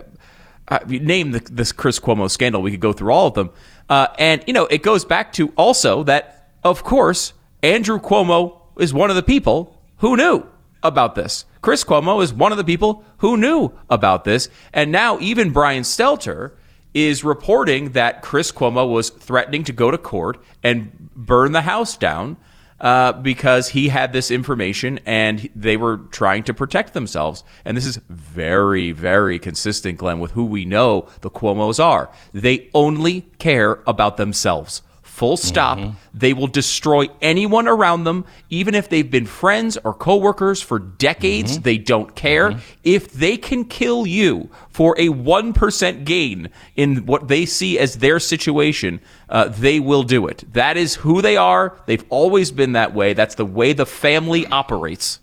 uh, 0.68 0.80
name 0.88 1.30
the, 1.30 1.40
this 1.52 1.72
Chris 1.72 2.00
Cuomo 2.00 2.28
scandal. 2.28 2.60
We 2.60 2.72
could 2.72 2.80
go 2.80 2.92
through 2.92 3.14
all 3.14 3.28
of 3.28 3.36
them, 3.36 3.52
uh, 3.88 4.08
and 4.18 4.44
you 4.48 4.54
know 4.54 4.66
it 4.66 4.82
goes 4.82 5.06
back 5.06 5.32
to 5.34 5.50
also 5.50 6.02
that, 6.06 6.50
of 6.64 6.84
course, 6.84 7.34
Andrew 7.62 8.00
Cuomo 8.00 8.62
is 8.80 8.92
one 8.92 9.12
of 9.12 9.16
the 9.16 9.22
people 9.22 9.80
who 9.98 10.18
knew 10.18 10.44
about 10.82 11.14
this. 11.14 11.46
Chris 11.66 11.84
Cuomo 11.84 12.22
is 12.22 12.32
one 12.32 12.52
of 12.52 12.60
the 12.60 12.64
people 12.64 13.04
who 13.18 13.38
knew 13.38 13.72
about 13.90 14.24
this. 14.24 14.50
And 14.72 14.92
now 14.92 15.18
even 15.18 15.50
Brian 15.50 15.82
Stelter 15.82 16.52
is 16.94 17.24
reporting 17.24 17.94
that 17.94 18.22
Chris 18.22 18.52
Cuomo 18.52 18.88
was 18.88 19.10
threatening 19.10 19.64
to 19.64 19.74
go 19.74 19.90
to 19.90 19.98
court 19.98 20.38
and 20.62 21.10
burn 21.16 21.54
the 21.54 21.64
house 21.64 21.98
down 21.98 22.38
uh, 22.80 23.14
because 23.14 23.70
he 23.70 23.88
had 23.88 24.14
this 24.14 24.30
information 24.30 25.00
and 25.08 25.50
they 25.56 25.76
were 25.76 25.98
trying 26.12 26.44
to 26.44 26.54
protect 26.54 26.94
themselves. 26.94 27.44
And 27.66 27.76
this 27.76 27.88
is 27.88 28.00
very, 28.10 28.92
very 28.92 29.40
consistent, 29.40 29.98
Glenn, 29.98 30.20
with 30.20 30.34
who 30.34 30.46
we 30.46 30.66
know 30.66 31.08
the 31.22 31.32
Cuomos 31.32 31.84
are. 31.84 32.12
They 32.32 32.70
only 32.76 33.22
care 33.40 33.82
about 33.88 34.18
themselves. 34.18 34.84
Full 35.16 35.38
stop. 35.38 35.80
They 36.14 36.34
will 36.34 36.48
destroy 36.48 37.08
anyone 37.22 37.70
around 37.70 38.04
them, 38.04 38.26
even 38.50 38.76
if 38.76 38.90
they've 38.90 39.10
been 39.10 39.26
friends 39.26 39.78
or 39.86 39.94
coworkers 39.94 40.62
for 40.62 40.78
decades. 40.78 41.62
They 41.62 41.78
don't 41.78 42.14
care. 42.18 42.60
If 42.84 43.14
they 43.14 43.38
can 43.38 43.64
kill 43.64 44.06
you 44.06 44.50
for 44.70 44.94
a 44.98 45.08
1% 45.08 46.04
gain 46.04 46.50
in 46.76 47.06
what 47.06 47.30
they 47.30 47.46
see 47.46 47.80
as 47.80 48.00
their 48.00 48.20
situation, 48.20 49.00
uh, 49.30 49.48
they 49.48 49.80
will 49.80 50.04
do 50.04 50.28
it. 50.28 50.44
That 50.52 50.76
is 50.76 50.96
who 50.96 51.22
they 51.22 51.38
are. 51.38 51.78
They've 51.86 52.04
always 52.10 52.52
been 52.52 52.74
that 52.74 52.94
way. 52.94 53.14
That's 53.14 53.36
the 53.36 53.46
way 53.46 53.72
the 53.72 53.86
family 53.86 54.46
operates. 54.48 55.22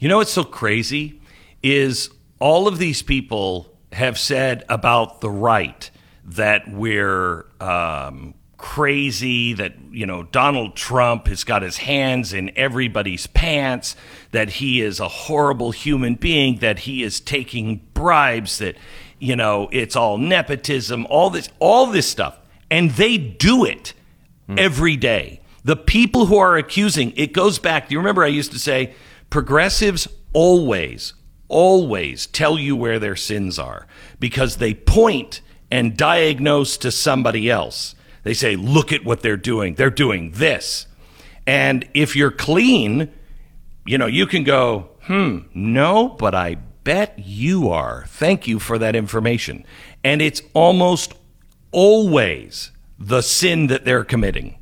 You 0.00 0.08
know 0.08 0.16
what's 0.16 0.32
so 0.32 0.42
crazy 0.42 1.20
is 1.62 2.10
all 2.40 2.66
of 2.66 2.78
these 2.78 3.00
people 3.00 3.78
have 3.92 4.18
said 4.18 4.64
about 4.68 5.20
the 5.20 5.30
right 5.30 5.88
that 6.24 6.68
we're 6.68 7.46
um, 7.60 8.34
crazy, 8.60 9.54
that 9.54 9.74
you 9.90 10.06
know 10.06 10.22
Donald 10.24 10.76
Trump 10.76 11.26
has 11.26 11.44
got 11.44 11.62
his 11.62 11.78
hands 11.78 12.32
in 12.32 12.56
everybody's 12.56 13.26
pants, 13.26 13.96
that 14.32 14.50
he 14.50 14.80
is 14.80 15.00
a 15.00 15.08
horrible 15.08 15.70
human 15.70 16.14
being, 16.14 16.58
that 16.58 16.80
he 16.80 17.02
is 17.02 17.20
taking 17.20 17.78
bribes, 17.94 18.58
that 18.58 18.76
you 19.18 19.34
know 19.34 19.68
it's 19.72 19.96
all 19.96 20.18
nepotism, 20.18 21.06
all 21.08 21.30
this, 21.30 21.48
all 21.58 21.86
this 21.86 22.08
stuff, 22.08 22.38
and 22.70 22.90
they 22.92 23.16
do 23.16 23.64
it 23.64 23.94
hmm. 24.46 24.58
every 24.58 24.96
day. 24.96 25.40
The 25.64 25.76
people 25.76 26.26
who 26.26 26.36
are 26.36 26.56
accusing, 26.56 27.12
it 27.16 27.32
goes 27.32 27.58
back. 27.58 27.88
Do 27.88 27.94
you 27.94 27.98
remember 27.98 28.24
I 28.24 28.28
used 28.28 28.52
to 28.52 28.58
say 28.58 28.94
progressives 29.30 30.06
always, 30.32 31.14
always 31.48 32.26
tell 32.26 32.58
you 32.58 32.76
where 32.76 32.98
their 32.98 33.16
sins 33.16 33.58
are 33.58 33.86
because 34.18 34.56
they 34.56 34.74
point 34.74 35.40
and 35.70 35.96
diagnose 35.96 36.76
to 36.78 36.90
somebody 36.90 37.48
else. 37.48 37.94
They 38.22 38.34
say, 38.34 38.56
look 38.56 38.92
at 38.92 39.04
what 39.04 39.20
they're 39.20 39.36
doing. 39.36 39.74
They're 39.74 39.90
doing 39.90 40.32
this. 40.32 40.86
And 41.46 41.88
if 41.94 42.14
you're 42.16 42.30
clean, 42.30 43.10
you 43.86 43.98
know, 43.98 44.06
you 44.06 44.26
can 44.26 44.44
go, 44.44 44.90
hmm, 45.02 45.38
no, 45.54 46.08
but 46.10 46.34
I 46.34 46.56
bet 46.84 47.18
you 47.18 47.70
are. 47.70 48.04
Thank 48.08 48.46
you 48.46 48.58
for 48.58 48.78
that 48.78 48.94
information. 48.94 49.64
And 50.04 50.20
it's 50.22 50.42
almost 50.54 51.14
always 51.72 52.70
the 52.98 53.22
sin 53.22 53.68
that 53.68 53.84
they're 53.84 54.04
committing. 54.04 54.58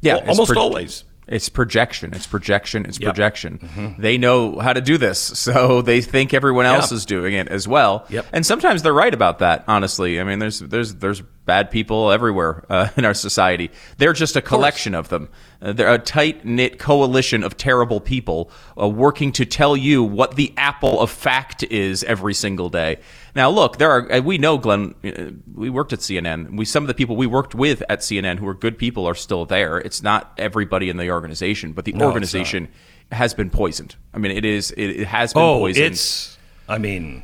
Yeah, 0.00 0.16
it's 0.16 0.28
almost 0.28 0.52
pro- 0.52 0.62
always. 0.62 1.04
It's 1.28 1.48
projection. 1.48 2.12
It's 2.12 2.26
projection. 2.26 2.84
It's 2.84 2.98
Yep. 2.98 3.02
Mm-hmm. 3.02 3.10
projection. 3.14 3.94
They 3.98 4.18
know 4.18 4.58
how 4.58 4.72
to 4.72 4.80
do 4.80 4.98
this, 4.98 5.18
so 5.38 5.80
they 5.82 6.00
think 6.00 6.34
everyone 6.34 6.66
else 6.66 6.90
Yep. 6.90 6.96
is 6.96 7.06
doing 7.06 7.34
it 7.34 7.48
as 7.48 7.68
well. 7.68 8.04
Yep. 8.08 8.26
And 8.32 8.44
sometimes 8.44 8.82
they're 8.82 8.92
right 8.92 9.14
about 9.14 9.38
that. 9.38 9.64
Honestly, 9.68 10.20
I 10.20 10.24
mean, 10.24 10.40
there's 10.40 10.58
there's 10.58 10.96
there's 10.96 11.22
bad 11.44 11.70
people 11.70 12.10
everywhere 12.12 12.64
uh, 12.68 12.88
in 12.96 13.04
our 13.04 13.14
society. 13.14 13.70
They're 13.98 14.12
just 14.12 14.36
a 14.36 14.42
collection 14.42 14.94
of 14.94 15.08
them. 15.08 15.28
Uh, 15.60 15.72
they're 15.72 15.92
a 15.92 15.98
tight 15.98 16.44
knit 16.44 16.78
coalition 16.78 17.42
of 17.42 17.56
terrible 17.56 18.00
people 18.00 18.50
uh, 18.80 18.88
working 18.88 19.32
to 19.32 19.44
tell 19.44 19.76
you 19.76 20.02
what 20.04 20.36
the 20.36 20.52
apple 20.56 21.00
of 21.00 21.10
fact 21.10 21.62
is 21.64 22.04
every 22.04 22.34
single 22.34 22.68
day. 22.68 22.98
Now, 23.34 23.50
look, 23.50 23.78
there 23.78 23.90
are 23.90 24.12
uh, 24.12 24.20
we 24.20 24.38
know, 24.38 24.58
Glenn. 24.58 24.94
uh, 25.04 25.30
We 25.54 25.70
worked 25.70 25.92
at 25.92 26.00
CNN. 26.00 26.56
We 26.56 26.64
some 26.64 26.82
of 26.84 26.88
the 26.88 26.94
people 26.94 27.16
we 27.16 27.26
worked 27.26 27.54
with 27.54 27.82
at 27.88 28.00
CNN 28.00 28.38
who 28.38 28.46
are 28.48 28.54
good 28.54 28.78
people 28.78 29.06
are 29.08 29.14
still 29.14 29.44
there. 29.44 29.78
It's 29.78 30.02
not 30.02 30.32
everybody 30.38 30.90
in 30.90 30.96
the 30.96 31.10
organization, 31.10 31.72
but 31.72 31.84
the 31.84 31.92
No, 31.92 32.06
organization 32.06 32.68
has 33.10 33.34
been 33.34 33.50
poisoned. 33.50 33.96
I 34.14 34.18
mean, 34.18 34.32
it 34.32 34.44
is 34.44 34.70
it, 34.72 34.86
it 35.00 35.06
has 35.06 35.32
been 35.32 35.42
Oh, 35.42 35.58
poisoned. 35.58 35.86
it's. 35.86 36.38
I 36.68 36.78
mean, 36.78 37.22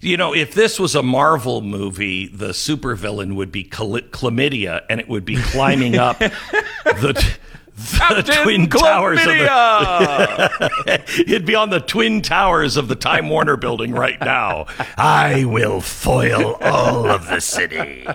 you 0.00 0.16
know, 0.16 0.34
if 0.34 0.54
this 0.54 0.80
was 0.80 0.94
a 0.94 1.02
Marvel 1.02 1.60
movie, 1.60 2.26
the 2.28 2.48
supervillain 2.48 3.34
would 3.34 3.52
be 3.52 3.64
chla- 3.64 4.08
chlamydia, 4.10 4.82
and 4.88 5.00
it 5.00 5.08
would 5.08 5.24
be 5.24 5.36
climbing 5.36 5.96
up 5.96 6.18
the. 6.84 7.36
The 7.76 7.96
Captain 7.98 8.42
twin 8.42 8.68
towers 8.68 9.20
of 9.20 9.26
the, 9.32 11.02
it'd 11.26 11.46
be 11.46 11.54
on 11.54 11.70
the 11.70 11.80
twin 11.80 12.20
towers 12.20 12.76
of 12.76 12.88
the 12.88 12.94
Time 12.94 13.30
Warner 13.30 13.56
building 13.56 13.92
right 13.92 14.20
now. 14.20 14.66
I 14.98 15.46
will 15.46 15.80
foil 15.80 16.56
all 16.60 17.08
of 17.08 17.26
the 17.28 17.40
city. 17.40 18.06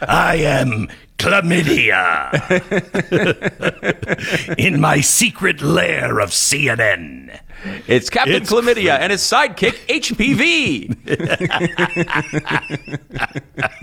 I 0.00 0.36
am 0.38 0.88
chlamydia 1.22 2.30
in 4.58 4.80
my 4.80 5.00
secret 5.00 5.60
lair 5.62 6.18
of 6.20 6.30
CNN. 6.30 7.38
It's 7.86 8.10
Captain 8.10 8.42
It's 8.42 8.50
Chlamydia 8.50 8.98
and 8.98 9.12
his 9.12 9.20
sidekick 9.22 9.76
HPV. 9.86 10.96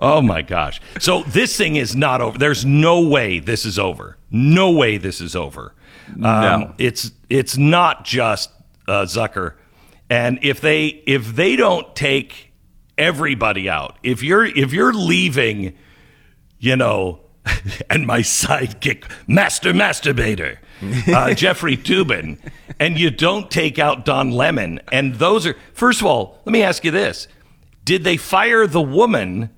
Oh 0.00 0.20
my 0.20 0.42
gosh. 0.42 0.80
So 0.98 1.22
this 1.22 1.56
thing 1.56 1.76
is 1.76 1.96
not 1.96 2.20
over. 2.20 2.36
There's 2.36 2.64
no 2.64 3.00
way 3.08 3.38
this 3.38 3.64
is 3.64 3.78
over. 3.78 4.18
No 4.30 4.70
way 4.72 4.98
this 4.98 5.20
is 5.20 5.34
over. 5.34 5.72
Um, 6.22 6.74
It's 6.78 7.10
it's 7.30 7.56
not 7.56 8.04
just 8.04 8.50
uh, 8.86 9.04
Zucker. 9.04 9.54
And 10.10 10.40
if 10.42 10.60
they 10.60 10.86
if 11.06 11.36
they 11.36 11.56
don't 11.56 11.94
take 11.96 12.52
everybody 12.98 13.70
out, 13.70 13.96
if 14.02 14.22
you're 14.22 14.44
if 14.44 14.72
you're 14.74 14.92
leaving, 14.92 15.74
you 16.64 16.76
know, 16.76 17.20
and 17.90 18.06
my 18.06 18.20
sidekick, 18.20 19.04
Master 19.26 19.72
Masturbator, 19.72 20.56
uh, 21.14 21.34
Jeffrey 21.42 21.76
Toobin, 21.76 22.38
and 22.80 22.98
you 22.98 23.10
don't 23.10 23.50
take 23.50 23.78
out 23.78 24.04
Don 24.04 24.30
Lemon, 24.30 24.80
and 24.90 25.14
those 25.16 25.46
are 25.46 25.56
first 25.74 26.00
of 26.00 26.06
all, 26.06 26.40
let 26.44 26.52
me 26.52 26.62
ask 26.62 26.84
you 26.84 26.90
this: 26.90 27.28
Did 27.84 28.04
they 28.04 28.16
fire 28.16 28.66
the 28.66 28.80
woman 28.82 29.50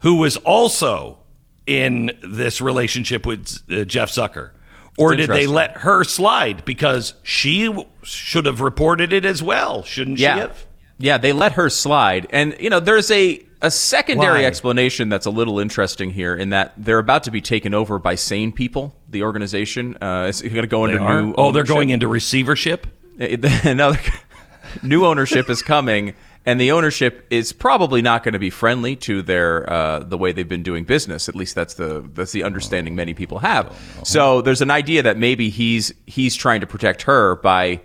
who 0.00 0.16
was 0.16 0.36
also 0.38 1.18
in 1.66 2.10
this 2.22 2.60
relationship 2.60 3.24
with 3.24 3.60
uh, 3.70 3.84
Jeff 3.84 4.10
Zucker, 4.10 4.50
Or 4.98 5.14
did 5.14 5.30
they 5.30 5.46
let 5.46 5.78
her 5.78 6.02
slide 6.04 6.64
because 6.64 7.14
she 7.22 7.66
w- 7.66 7.86
should 8.02 8.46
have 8.46 8.60
reported 8.60 9.12
it 9.12 9.24
as 9.24 9.42
well, 9.44 9.84
shouldn't 9.84 10.18
she 10.18 10.24
Yeah. 10.24 10.38
have? 10.38 10.66
Yeah, 10.98 11.18
they 11.18 11.32
let 11.32 11.52
her 11.52 11.70
slide. 11.70 12.26
And, 12.30 12.56
you 12.58 12.68
know, 12.68 12.80
there's 12.80 13.10
a, 13.12 13.46
a 13.62 13.70
secondary 13.70 14.40
Why? 14.40 14.44
explanation 14.44 15.08
that's 15.08 15.24
a 15.24 15.30
little 15.30 15.60
interesting 15.60 16.10
here 16.10 16.34
in 16.34 16.50
that 16.50 16.74
they're 16.76 16.98
about 16.98 17.22
to 17.24 17.30
be 17.30 17.40
taken 17.40 17.72
over 17.72 17.98
by 17.98 18.16
Sane 18.16 18.52
People, 18.52 18.94
the 19.08 19.22
organization. 19.22 19.96
Uh, 20.02 20.26
it's 20.28 20.42
going 20.42 20.54
to 20.54 20.66
go 20.66 20.84
into 20.84 20.98
new. 20.98 21.34
Oh, 21.38 21.52
they're 21.52 21.62
going 21.62 21.90
into 21.90 22.08
receivership? 22.08 22.86
Another 23.18 24.00
new 24.82 25.06
ownership 25.06 25.48
is 25.48 25.62
coming, 25.62 26.14
and 26.44 26.60
the 26.60 26.72
ownership 26.72 27.24
is 27.30 27.52
probably 27.52 28.02
not 28.02 28.24
going 28.24 28.32
to 28.32 28.40
be 28.40 28.50
friendly 28.50 28.96
to 28.96 29.22
their 29.22 29.70
uh, 29.72 30.00
the 30.00 30.18
way 30.18 30.32
they've 30.32 30.48
been 30.48 30.64
doing 30.64 30.84
business. 30.84 31.28
At 31.28 31.36
least 31.36 31.54
that's 31.54 31.74
the 31.74 32.04
that's 32.14 32.32
the 32.32 32.42
understanding 32.42 32.96
many 32.96 33.14
people 33.14 33.38
have. 33.38 33.72
So 34.02 34.42
there's 34.42 34.60
an 34.60 34.72
idea 34.72 35.04
that 35.04 35.16
maybe 35.16 35.50
he's 35.50 35.94
he's 36.06 36.34
trying 36.34 36.62
to 36.62 36.66
protect 36.66 37.02
her 37.02 37.36
by 37.36 37.80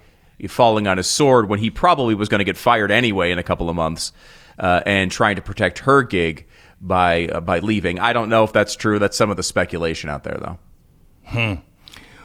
falling 0.48 0.88
on 0.88 0.98
his 0.98 1.08
sword 1.08 1.50
when 1.50 1.60
he 1.60 1.70
probably 1.70 2.16
was 2.16 2.30
going 2.30 2.40
to 2.40 2.46
get 2.46 2.58
fired 2.58 2.92
anyway 2.92 3.32
in 3.32 3.40
a 3.40 3.44
couple 3.44 3.70
of 3.70 3.76
months, 3.76 4.12
uh, 4.60 4.82
and 4.86 5.12
trying 5.12 5.36
to 5.36 5.42
protect 5.42 5.80
her 5.80 6.04
gig 6.04 6.46
by 6.82 7.28
uh, 7.28 7.42
by 7.42 7.60
leaving. 7.60 8.00
I 8.00 8.14
don't 8.14 8.30
know 8.30 8.44
if 8.44 8.54
that's 8.54 8.76
true. 8.76 9.00
That's 9.00 9.18
some 9.18 9.30
of 9.32 9.38
the 9.38 9.44
speculation 9.44 10.10
out 10.10 10.24
there, 10.24 10.38
though. 10.40 10.60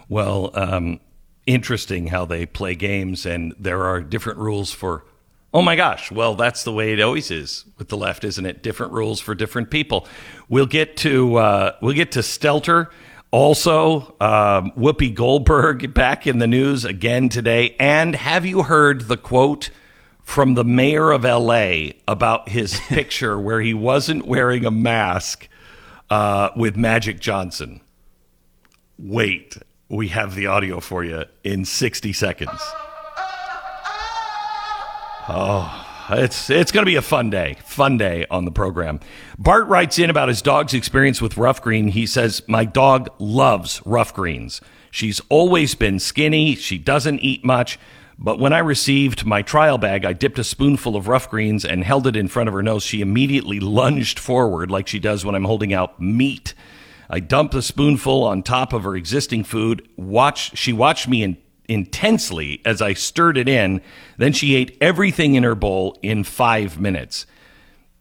Well, 0.09 0.51
um, 0.55 1.01
interesting 1.47 2.09
how 2.09 2.25
they 2.25 2.47
play 2.47 2.75
games, 2.75 3.27
and 3.27 3.55
there 3.59 3.85
are 3.85 4.01
different 4.01 4.39
rules 4.39 4.73
for. 4.73 5.05
Oh 5.55 5.63
my 5.63 5.77
gosh! 5.77 6.11
Well, 6.11 6.35
that's 6.35 6.65
the 6.65 6.73
way 6.73 6.93
it 6.93 7.01
always 7.01 7.31
is 7.31 7.67
with 7.77 7.89
the 7.89 7.97
left, 7.97 8.25
isn't 8.25 8.47
it? 8.47 8.63
Different 8.63 8.93
rules 8.93 9.21
for 9.21 9.35
different 9.35 9.71
people. 9.71 10.07
We'll 10.49 10.67
get 10.67 10.97
to 10.99 11.37
uh, 11.37 11.77
we'll 11.83 11.95
get 11.95 12.13
to 12.13 12.21
Stelter. 12.21 12.89
Also, 13.31 14.15
um, 14.21 14.73
Whoopi 14.73 15.15
Goldberg 15.15 15.95
back 15.95 16.27
in 16.27 16.39
the 16.39 16.47
news 16.47 16.85
again 16.85 17.31
today. 17.31 17.75
And 17.81 18.15
have 18.15 18.45
you 18.45 18.65
heard 18.65 19.09
the 19.09 19.17
quote 19.17 19.71
from 20.23 20.55
the 20.55 20.65
mayor 20.65 21.11
of 21.11 21.25
L.A. 21.25 21.95
about 22.07 22.49
his 22.49 22.79
picture 22.89 23.39
where 23.39 23.61
he 23.61 23.75
wasn't 23.75 24.27
wearing 24.27 24.65
a 24.65 24.71
mask 24.71 25.49
uh, 26.11 26.51
with 26.57 26.77
Magic 26.77 27.21
Johnson? 27.21 27.81
Wait, 28.99 29.57
we 29.89 30.09
have 30.09 30.35
the 30.35 30.47
audio 30.47 30.81
for 30.81 31.05
you 31.05 31.25
in 31.45 31.65
60 31.65 32.13
seconds. 32.13 32.61
Oh, 35.29 35.87
it's 36.11 36.51
it's 36.51 36.73
going 36.73 36.83
to 36.83 36.91
be 36.91 36.97
a 36.97 37.03
fun 37.03 37.31
day. 37.31 37.57
Fun 37.65 37.97
day 37.97 38.27
on 38.31 38.45
the 38.45 38.51
program. 38.51 39.01
Bart 39.39 39.69
writes 39.69 39.99
in 39.99 40.11
about 40.11 40.29
his 40.29 40.43
dog's 40.43 40.75
experience 40.75 41.23
with 41.23 41.37
Ruff 41.37 41.63
Green. 41.63 41.89
He 41.89 42.07
says, 42.07 42.43
"My 42.49 42.65
dog 42.65 43.09
loves 43.19 43.81
Ruff 43.85 44.13
Greens. 44.13 44.61
She's 44.91 45.21
always 45.29 45.75
been 45.75 46.01
skinny. 46.01 46.57
She 46.57 46.77
doesn't 46.77 47.21
eat 47.21 47.45
much." 47.45 47.79
But 48.25 48.39
when 48.39 48.53
I 48.53 48.61
received 48.61 49.27
my 49.27 49.43
trial 49.43 49.79
bag, 49.79 50.05
I 50.05 50.13
dipped 50.13 50.39
a 50.39 50.45
spoonful 50.45 50.95
of 50.95 51.09
Ruff 51.09 51.29
Greens 51.29 51.65
and 51.65 51.83
held 51.83 52.07
it 52.07 52.15
in 52.15 52.29
front 52.29 52.49
of 52.49 52.55
her 52.55 52.63
nose. 52.63 52.85
She 52.85 53.01
immediately 53.01 53.59
lunged 53.59 54.17
forward 54.21 54.71
like 54.71 54.87
she 54.87 55.01
does 55.01 55.25
when 55.25 55.35
I'm 55.35 55.45
holding 55.45 55.75
out 55.75 56.01
meat. 56.01 56.55
I 57.11 57.19
dumped 57.19 57.53
the 57.53 57.63
spoonful 57.63 58.23
on 58.23 58.45
top 58.45 58.73
of 58.73 58.85
her 58.85 58.95
existing 58.95 59.43
food. 59.43 59.89
Watch, 59.97 60.57
she 60.57 60.73
watched 60.73 61.09
me 61.09 61.25
in, 61.25 61.37
intensely 61.69 62.63
as 62.65 62.81
I 62.81 62.93
stirred 62.93 63.37
it 63.37 63.49
in. 63.49 63.83
Then 64.19 64.33
she 64.33 64.55
ate 64.55 64.79
everything 64.81 65.35
in 65.35 65.43
her 65.43 65.57
bowl 65.57 65.99
in 66.01 66.23
five 66.23 66.79
minutes. 66.79 67.27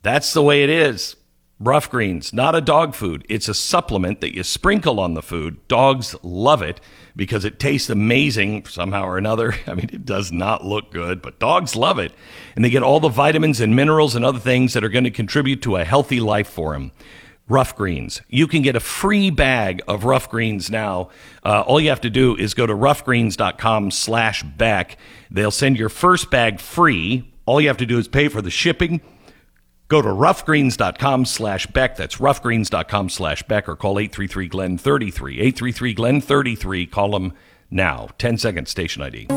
That's 0.04 0.34
the 0.34 0.44
way 0.44 0.64
it 0.64 0.70
is. 0.70 1.16
Ruff 1.64 1.92
Greens, 1.92 2.34
not 2.34 2.56
a 2.56 2.62
dog 2.62 2.96
food. 2.96 3.24
It's 3.30 3.48
a 3.48 3.54
supplement 3.54 4.20
that 4.22 4.36
you 4.36 4.42
sprinkle 4.42 5.00
on 5.00 5.14
the 5.14 5.22
food. 5.22 5.68
Dogs 5.68 6.16
love 6.24 6.64
it 6.64 6.82
because 7.16 7.46
it 7.46 7.60
tastes 7.60 7.88
amazing 7.88 8.66
somehow 8.66 9.04
or 9.04 9.20
another. 9.20 9.54
I 9.68 9.76
mean, 9.76 9.90
it 9.94 10.04
does 10.04 10.32
not 10.32 10.66
look 10.66 10.92
good, 10.92 11.22
but 11.22 11.40
dogs 11.40 11.76
love 11.76 12.00
it. 12.00 12.14
And 12.56 12.66
they 12.66 12.72
get 12.72 12.82
all 12.82 13.00
the 13.00 13.10
vitamins 13.10 13.62
and 13.62 13.76
minerals 13.76 14.16
and 14.16 14.26
other 14.26 14.40
things 14.40 14.74
that 14.74 14.84
are 14.84 14.90
going 14.90 15.04
to 15.04 15.12
contribute 15.12 15.62
to 15.62 15.76
a 15.76 15.86
healthy 15.86 16.20
life 16.20 16.50
for 16.50 16.74
them. 16.74 16.94
Ruff 17.48 17.76
Greens. 17.76 18.24
You 18.28 18.48
can 18.48 18.64
get 18.64 18.76
a 18.76 18.80
free 18.80 19.30
bag 19.30 19.84
of 19.88 20.04
Ruff 20.04 20.30
Greens 20.30 20.72
now. 20.72 21.10
Uh, 21.46 21.62
all 21.62 21.80
you 21.80 21.90
have 21.90 22.02
to 22.02 22.10
do 22.10 22.36
is 22.36 22.56
go 22.56 22.66
to 22.66 22.74
ruffgreens.com 22.74 23.92
slash 23.92 24.42
Beck. 24.42 24.98
They'll 25.30 25.52
send 25.52 25.78
your 25.78 25.90
first 25.90 26.32
bag 26.32 26.60
free. 26.60 27.32
All 27.46 27.62
you 27.62 27.68
have 27.68 27.78
to 27.78 27.86
do 27.86 28.00
is 28.00 28.08
pay 28.08 28.30
for 28.30 28.42
the 28.42 28.50
shipping. 28.50 29.02
Go 29.92 30.02
to 30.02 30.08
ruffgreens.com 30.08 31.26
slash 31.26 31.68
Beck. 31.68 31.98
That's 31.98 32.16
ruffgreens.com 32.16 33.10
slash 33.10 33.44
Beck 33.44 33.68
or 33.68 33.76
call 33.76 34.00
833 34.00 34.48
Glen 34.48 34.78
33. 34.78 35.34
833 35.42 35.94
Glen 35.94 36.22
33. 36.22 36.86
Call 36.86 37.12
them 37.12 37.34
now. 37.70 38.08
10 38.18 38.38
seconds, 38.38 38.70
station 38.70 39.02
ID. 39.02 39.28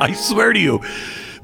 I 0.00 0.14
swear 0.14 0.54
to 0.54 0.58
you, 0.58 0.80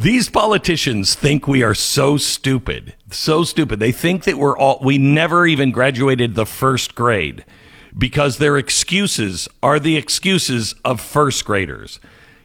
these 0.03 0.29
politicians 0.29 1.15
think 1.15 1.47
we 1.47 1.63
are 1.63 1.75
so 1.75 2.17
stupid. 2.17 2.95
So 3.11 3.45
stupid. 3.45 3.79
They 3.79 3.93
think 3.93 4.25
that 4.25 4.37
we're 4.37 4.59
all, 4.59 4.81
we 4.83 4.99
never 4.99 5.47
even 5.47 5.71
graduated 5.71 6.35
the 6.35 6.45
first 6.45 6.97
grade 6.97 7.45
because 7.97 8.39
their 8.39 8.57
excuses 8.57 9.49
are 9.63 9.79
the 9.79 9.97
excuses 9.97 10.75
of 10.85 11.01
first 11.01 11.45
graders. 11.45 12.01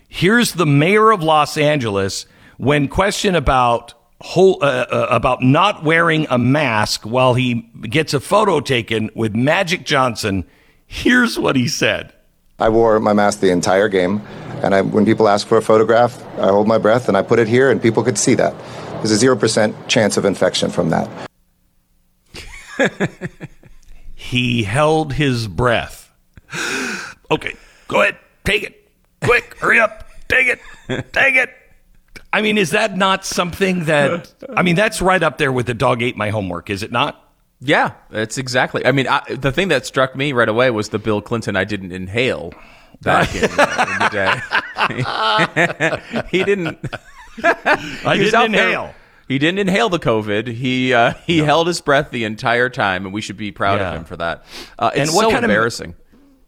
Here's 0.07 0.53
the 0.53 0.67
mayor 0.67 1.09
of 1.09 1.23
Los 1.23 1.57
Angeles 1.57 2.27
when 2.57 2.87
questioned 2.87 3.35
about 3.35 3.95
whole, 4.21 4.59
uh, 4.61 4.85
uh, 4.91 5.07
about 5.09 5.41
not 5.41 5.83
wearing 5.83 6.27
a 6.29 6.37
mask 6.37 7.05
while 7.05 7.33
he 7.33 7.69
gets 7.81 8.13
a 8.13 8.19
photo 8.19 8.59
taken 8.59 9.09
with 9.15 9.35
Magic 9.35 9.83
Johnson. 9.83 10.45
Here's 10.85 11.39
what 11.39 11.55
he 11.55 11.67
said. 11.67 12.13
I 12.59 12.69
wore 12.69 12.99
my 12.99 13.13
mask 13.13 13.39
the 13.39 13.51
entire 13.51 13.87
game, 13.87 14.21
and 14.63 14.75
I, 14.75 14.81
when 14.81 15.05
people 15.05 15.27
ask 15.27 15.47
for 15.47 15.57
a 15.57 15.61
photograph, 15.61 16.21
I 16.37 16.47
hold 16.47 16.67
my 16.67 16.77
breath 16.77 17.07
and 17.07 17.17
I 17.17 17.21
put 17.21 17.39
it 17.39 17.47
here, 17.47 17.71
and 17.71 17.81
people 17.81 18.03
could 18.03 18.17
see 18.17 18.35
that. 18.35 18.53
There's 18.97 19.11
a 19.11 19.17
zero 19.17 19.35
percent 19.35 19.75
chance 19.87 20.17
of 20.17 20.25
infection 20.25 20.69
from 20.69 20.89
that. 20.89 21.29
He 24.19 24.63
held 24.63 25.13
his 25.13 25.47
breath. 25.47 26.11
Okay, 27.29 27.53
go 27.87 28.01
ahead, 28.01 28.17
take 28.43 28.63
it. 28.63 28.89
Quick, 29.21 29.55
hurry 29.59 29.79
up, 29.79 30.09
take 30.27 30.47
it, 30.47 30.59
take 31.13 31.35
it. 31.35 31.49
I 32.33 32.41
mean, 32.41 32.57
is 32.57 32.71
that 32.71 32.97
not 32.97 33.23
something 33.23 33.85
that, 33.85 34.33
I 34.49 34.63
mean, 34.63 34.75
that's 34.75 35.01
right 35.01 35.21
up 35.21 35.37
there 35.37 35.51
with 35.51 35.67
the 35.67 35.73
dog 35.73 36.01
ate 36.01 36.17
my 36.17 36.29
homework, 36.29 36.69
is 36.69 36.83
it 36.83 36.91
not? 36.91 37.23
Yeah, 37.61 37.93
that's 38.09 38.37
exactly. 38.37 38.85
I 38.85 38.91
mean, 38.91 39.07
I, 39.07 39.21
the 39.29 39.51
thing 39.51 39.67
that 39.67 39.85
struck 39.85 40.15
me 40.15 40.33
right 40.33 40.49
away 40.49 40.71
was 40.71 40.89
the 40.89 40.99
Bill 40.99 41.21
Clinton 41.21 41.55
I 41.55 41.63
didn't 41.63 41.91
inhale 41.91 42.53
back 43.01 43.33
in, 43.35 43.43
uh, 43.43 43.85
in 43.89 43.99
the 43.99 44.09
day. 46.11 46.27
he 46.37 46.43
didn't. 46.43 46.77
I 47.43 48.15
he 48.17 48.23
didn't 48.23 48.35
out 48.35 48.51
there- 48.51 48.65
inhale. 48.67 48.93
He 49.27 49.39
didn't 49.39 49.59
inhale 49.59 49.89
the 49.89 49.99
COVID. 49.99 50.47
He 50.47 50.93
uh, 50.93 51.13
he 51.25 51.39
held 51.39 51.67
his 51.67 51.81
breath 51.81 52.11
the 52.11 52.23
entire 52.23 52.69
time, 52.69 53.03
and 53.05 53.13
we 53.13 53.19
should 53.21 53.35
be 53.35 53.51
proud 53.51 53.79
Yeah. 53.81 53.89
of 53.89 53.97
him 53.97 54.05
for 54.05 54.15
that. 54.17 54.45
Uh, 54.79 54.91
it's 54.95 55.09
And 55.09 55.15
what 55.15 55.23
so 55.23 55.31
kind 55.31 55.43
of- 55.43 55.49
embarrassing. 55.51 55.95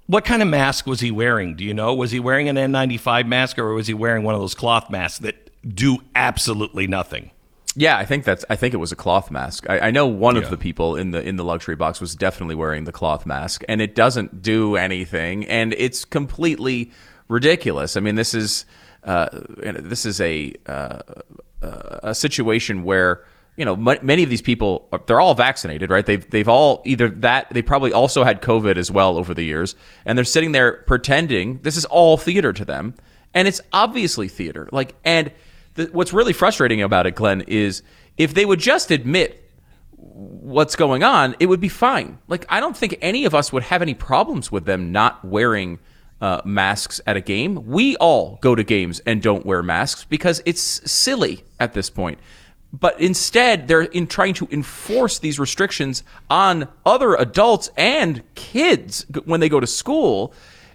What 0.07 0.25
kind 0.25 0.41
of 0.41 0.47
mask 0.47 0.88
was 0.88 1.01
he 1.01 1.12
wearing? 1.12 1.55
Do 1.55 1.63
you 1.63 1.73
know? 1.73 1.93
Was 1.93 2.09
he 2.09 2.19
wearing 2.19 2.49
an 2.49 2.55
N95 2.55 3.27
mask 3.27 3.59
or 3.59 3.73
was 3.75 3.85
he 3.85 3.93
wearing 3.93 4.23
one 4.23 4.33
of 4.33 4.41
those 4.41 4.55
cloth 4.55 4.89
masks 4.89 5.19
that 5.19 5.51
do 5.75 5.99
absolutely 6.15 6.88
nothing? 6.88 7.29
Yeah, 7.79 7.97
I 7.97 8.03
think 8.03 8.25
that's. 8.25 8.43
I 8.49 8.57
think 8.57 8.73
it 8.73 8.77
was 8.77 8.91
a 8.91 8.95
cloth 8.97 9.31
mask. 9.31 9.69
I, 9.69 9.79
I 9.87 9.91
know 9.91 10.05
one 10.05 10.35
Yeah. 10.35 10.41
of 10.41 10.49
the 10.49 10.57
people 10.57 10.97
in 10.97 11.11
the 11.11 11.21
in 11.25 11.37
the 11.37 11.45
luxury 11.45 11.77
box 11.77 12.01
was 12.01 12.13
definitely 12.13 12.55
wearing 12.55 12.83
the 12.83 12.91
cloth 12.91 13.25
mask, 13.25 13.63
and 13.69 13.81
it 13.81 13.95
doesn't 13.95 14.41
do 14.41 14.75
anything, 14.75 15.45
and 15.45 15.73
it's 15.77 16.03
completely 16.03 16.91
ridiculous. 17.29 17.95
I 17.95 18.01
mean, 18.01 18.15
this 18.15 18.33
is 18.33 18.65
uh, 19.05 19.29
this 19.63 20.05
is 20.05 20.19
a 20.19 20.53
uh, 20.65 20.99
a 21.61 22.13
situation 22.13 22.83
where 22.83 23.23
you 23.55 23.63
know 23.63 23.75
m- 23.75 23.99
many 24.05 24.23
of 24.23 24.29
these 24.29 24.41
people 24.41 24.89
are- 24.91 25.01
they're 25.07 25.21
all 25.21 25.33
vaccinated, 25.35 25.89
right? 25.89 26.05
They've 26.05 26.29
they've 26.29 26.49
all 26.49 26.81
either 26.85 27.07
that 27.07 27.47
they 27.51 27.61
probably 27.61 27.93
also 27.93 28.25
had 28.25 28.41
COVID 28.41 28.75
as 28.75 28.91
well 28.91 29.17
over 29.17 29.33
the 29.33 29.43
years, 29.43 29.75
and 30.05 30.17
they're 30.17 30.25
sitting 30.25 30.51
there 30.51 30.83
pretending 30.85 31.59
this 31.61 31.77
is 31.77 31.85
all 31.85 32.17
theater 32.17 32.51
to 32.51 32.65
them, 32.65 32.93
and 33.33 33.47
it's 33.47 33.61
obviously 33.71 34.27
theater. 34.27 34.67
Like, 34.73 34.95
and 35.05 35.31
what's 35.91 36.13
really 36.13 36.33
frustrating 36.33 36.81
about 36.81 37.07
it, 37.07 37.15
Glenn, 37.15 37.41
is 37.47 37.81
if 38.17 38.33
they 38.33 38.45
would 38.45 38.59
just 38.59 38.91
admit 38.91 39.43
what's 39.97 40.75
going 40.75 41.03
on, 41.03 41.35
it 41.39 41.45
would 41.47 41.59
be 41.59 41.69
fine. 41.69 42.19
Like, 42.27 42.45
I 42.49 42.59
don't 42.59 42.75
think 42.75 42.97
any 43.01 43.25
of 43.25 43.35
us 43.35 43.51
would 43.53 43.63
have 43.63 43.81
any 43.81 43.93
problems 43.93 44.51
with 44.51 44.65
them 44.65 44.91
not 44.91 45.23
wearing 45.23 45.79
uh, 46.21 46.41
masks 46.45 46.99
at 47.07 47.15
a 47.17 47.21
game. 47.21 47.65
We 47.67 47.95
all 47.97 48.37
go 48.41 48.55
to 48.55 48.63
games 48.63 48.99
and 49.05 49.21
don't 49.21 49.45
wear 49.45 49.63
masks 49.63 50.05
because 50.05 50.41
it's 50.45 50.61
silly 50.61 51.43
at 51.59 51.73
this 51.73 51.89
point. 51.89 52.19
But 52.71 52.99
instead, 53.01 53.67
they're 53.67 53.81
in 53.81 54.05
trying 54.05 54.35
to 54.35 54.47
enforce 54.51 55.19
these 55.19 55.39
restrictions 55.39 56.03
on 56.29 56.67
other 56.85 57.15
adults 57.15 57.71
and 57.77 58.21
kids 58.35 59.05
when 59.25 59.39
they 59.39 59.49
go 59.49 59.59
to 59.59 59.65
school. 59.67 60.33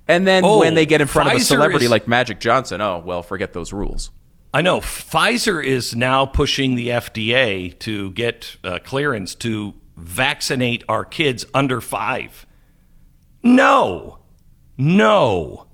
And 0.08 0.26
then 0.26 0.44
Oh, 0.44 0.58
when 0.60 0.74
they 0.74 0.86
get 0.86 1.00
in 1.00 1.06
front 1.06 1.30
of 1.30 1.36
a 1.36 1.40
celebrity 1.40 1.84
is- 1.84 1.90
like 1.90 2.08
Magic 2.08 2.40
Johnson, 2.40 2.80
oh, 2.80 3.02
well, 3.04 3.22
forget 3.22 3.52
those 3.52 3.72
rules. 3.72 4.10
I 4.54 4.62
know 4.62 4.78
Pfizer 4.78 5.62
is 5.64 5.96
now 5.96 6.26
pushing 6.26 6.76
the 6.76 6.90
FDA 6.90 7.76
to 7.80 8.12
get 8.12 8.56
uh, 8.62 8.78
clearance 8.84 9.34
to 9.36 9.74
vaccinate 9.96 10.84
our 10.88 11.04
kids 11.04 11.44
under 11.52 11.80
five. 11.80 12.46
No, 13.42 14.20
no, 14.78 15.66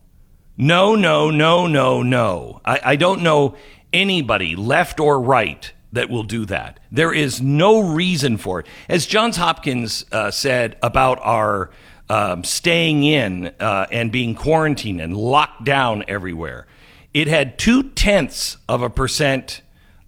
no, 0.57 0.95
no, 0.95 1.31
no, 1.31 1.67
no, 1.67 2.03
no. 2.03 2.63
I, 2.65 2.81
I 2.83 2.97
don't 2.97 3.21
know 3.21 3.55
anybody, 3.93 4.57
left 4.57 4.99
or 4.99 5.21
right, 5.21 5.71
that 5.93 6.09
will 6.09 6.23
do 6.23 6.47
that. 6.47 6.81
There 6.91 7.13
is 7.13 7.43
no 7.43 7.81
reason 7.81 8.39
for 8.39 8.61
it. 8.61 8.67
As 8.89 9.05
Johns 9.05 9.37
Hopkins 9.37 10.07
uh, 10.11 10.31
said 10.31 10.79
about 10.83 11.19
our 11.21 11.69
um, 12.09 12.45
staying 12.45 13.05
in 13.05 13.53
uh, 13.61 13.89
and 13.93 14.11
being 14.11 14.35
quarantined 14.35 15.03
and 15.03 15.15
locked 15.15 15.65
down 15.65 16.03
everywhere, 16.09 16.67
it 17.13 17.29
had 17.29 17.59
two 17.59 17.83
tenths 17.91 18.57
of 18.69 18.83
a 18.83 18.91
percent 18.91 19.63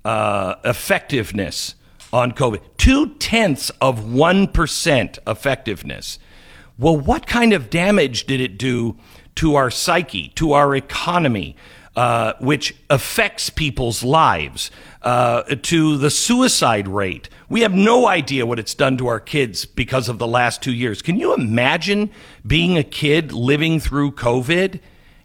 uh, 0.04 0.56
effectiveness 0.64 1.74
on 2.12 2.32
COVID. 2.32 2.60
Two 2.76 3.14
tenths 3.14 3.70
of 3.80 4.00
1% 4.00 5.18
effectiveness. 5.26 6.18
Well, 6.78 6.96
what 6.96 7.26
kind 7.26 7.52
of 7.52 7.70
damage 7.70 8.26
did 8.26 8.40
it 8.40 8.58
do 8.58 8.96
to 9.36 9.54
our 9.54 9.70
psyche, 9.70 10.28
to 10.30 10.52
our 10.52 10.74
economy, 10.74 11.56
uh, 11.96 12.34
which 12.40 12.74
affects 12.90 13.50
people's 13.50 14.02
lives, 14.02 14.70
uh, 15.02 15.42
to 15.62 15.96
the 15.96 16.10
suicide 16.10 16.88
rate? 16.88 17.28
We 17.48 17.62
have 17.62 17.72
no 17.72 18.06
idea 18.06 18.46
what 18.46 18.58
it's 18.58 18.74
done 18.74 18.96
to 18.98 19.06
our 19.06 19.20
kids 19.20 19.64
because 19.64 20.08
of 20.08 20.18
the 20.18 20.26
last 20.26 20.62
two 20.62 20.72
years. 20.72 21.02
Can 21.02 21.18
you 21.18 21.34
imagine 21.34 22.10
being 22.46 22.76
a 22.76 22.84
kid 22.84 23.32
living 23.32 23.80
through 23.80 24.12
COVID, 24.12 24.80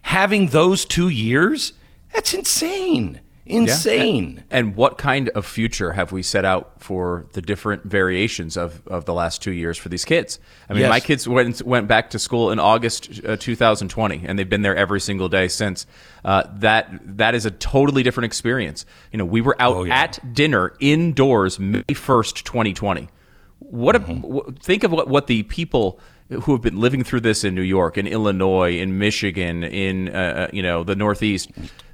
having 0.08 0.48
those 0.48 0.84
two 0.84 1.08
years? 1.08 1.72
That's 2.14 2.32
insane. 2.34 3.20
Insane. 3.44 4.44
And 4.50 4.76
what 4.76 4.98
kind 4.98 5.30
of 5.30 5.46
future 5.46 5.92
have 5.92 6.12
we 6.12 6.22
set 6.22 6.44
out 6.44 6.82
for 6.82 7.26
the 7.32 7.40
different 7.40 7.84
variations 7.84 8.58
of, 8.58 8.86
of 8.86 9.06
the 9.06 9.14
last 9.14 9.42
two 9.42 9.52
years 9.52 9.78
for 9.78 9.88
these 9.88 10.04
kids? 10.04 10.38
I 10.68 10.74
mean, 10.74 10.82
Yes. 10.82 10.90
my 10.90 11.00
kids 11.00 11.26
went 11.26 11.62
went 11.62 11.88
back 11.88 12.10
to 12.10 12.18
school 12.18 12.50
in 12.50 12.58
August 12.58 13.20
uh, 13.26 13.36
2020, 13.36 14.24
and 14.26 14.38
they've 14.38 14.48
been 14.48 14.60
there 14.62 14.76
every 14.76 15.00
single 15.00 15.28
day 15.30 15.48
since. 15.48 15.86
Uh, 16.24 16.42
that 16.56 16.90
that 17.18 17.34
is 17.34 17.46
a 17.46 17.50
totally 17.50 18.02
different 18.02 18.26
experience. 18.26 18.84
You 19.12 19.18
know, 19.18 19.24
we 19.24 19.40
were 19.40 19.56
out 19.60 19.76
Oh, 19.76 19.84
yeah. 19.84 19.94
at 20.02 20.34
dinner 20.34 20.74
indoors 20.80 21.58
May 21.58 21.82
1st, 21.88 22.42
2020. 22.44 23.08
What 23.60 23.96
a, 23.96 24.00
Mm-hmm. 24.00 24.20
w- 24.22 24.54
think 24.62 24.84
of 24.84 24.92
what 24.92 25.08
what 25.08 25.26
the 25.26 25.42
people 25.44 26.00
who 26.30 26.52
have 26.52 26.60
been 26.60 26.78
living 26.78 27.04
through 27.04 27.20
this 27.20 27.44
in 27.44 27.54
New 27.54 27.62
York, 27.62 27.96
in 27.96 28.06
Illinois, 28.06 28.78
in 28.78 28.98
Michigan, 28.98 29.64
in 29.64 30.08
uh, 30.14 30.18
uh, 30.18 30.48
you 30.52 30.62
know 30.62 30.84
the 30.84 30.96
Northeast. 30.96 31.50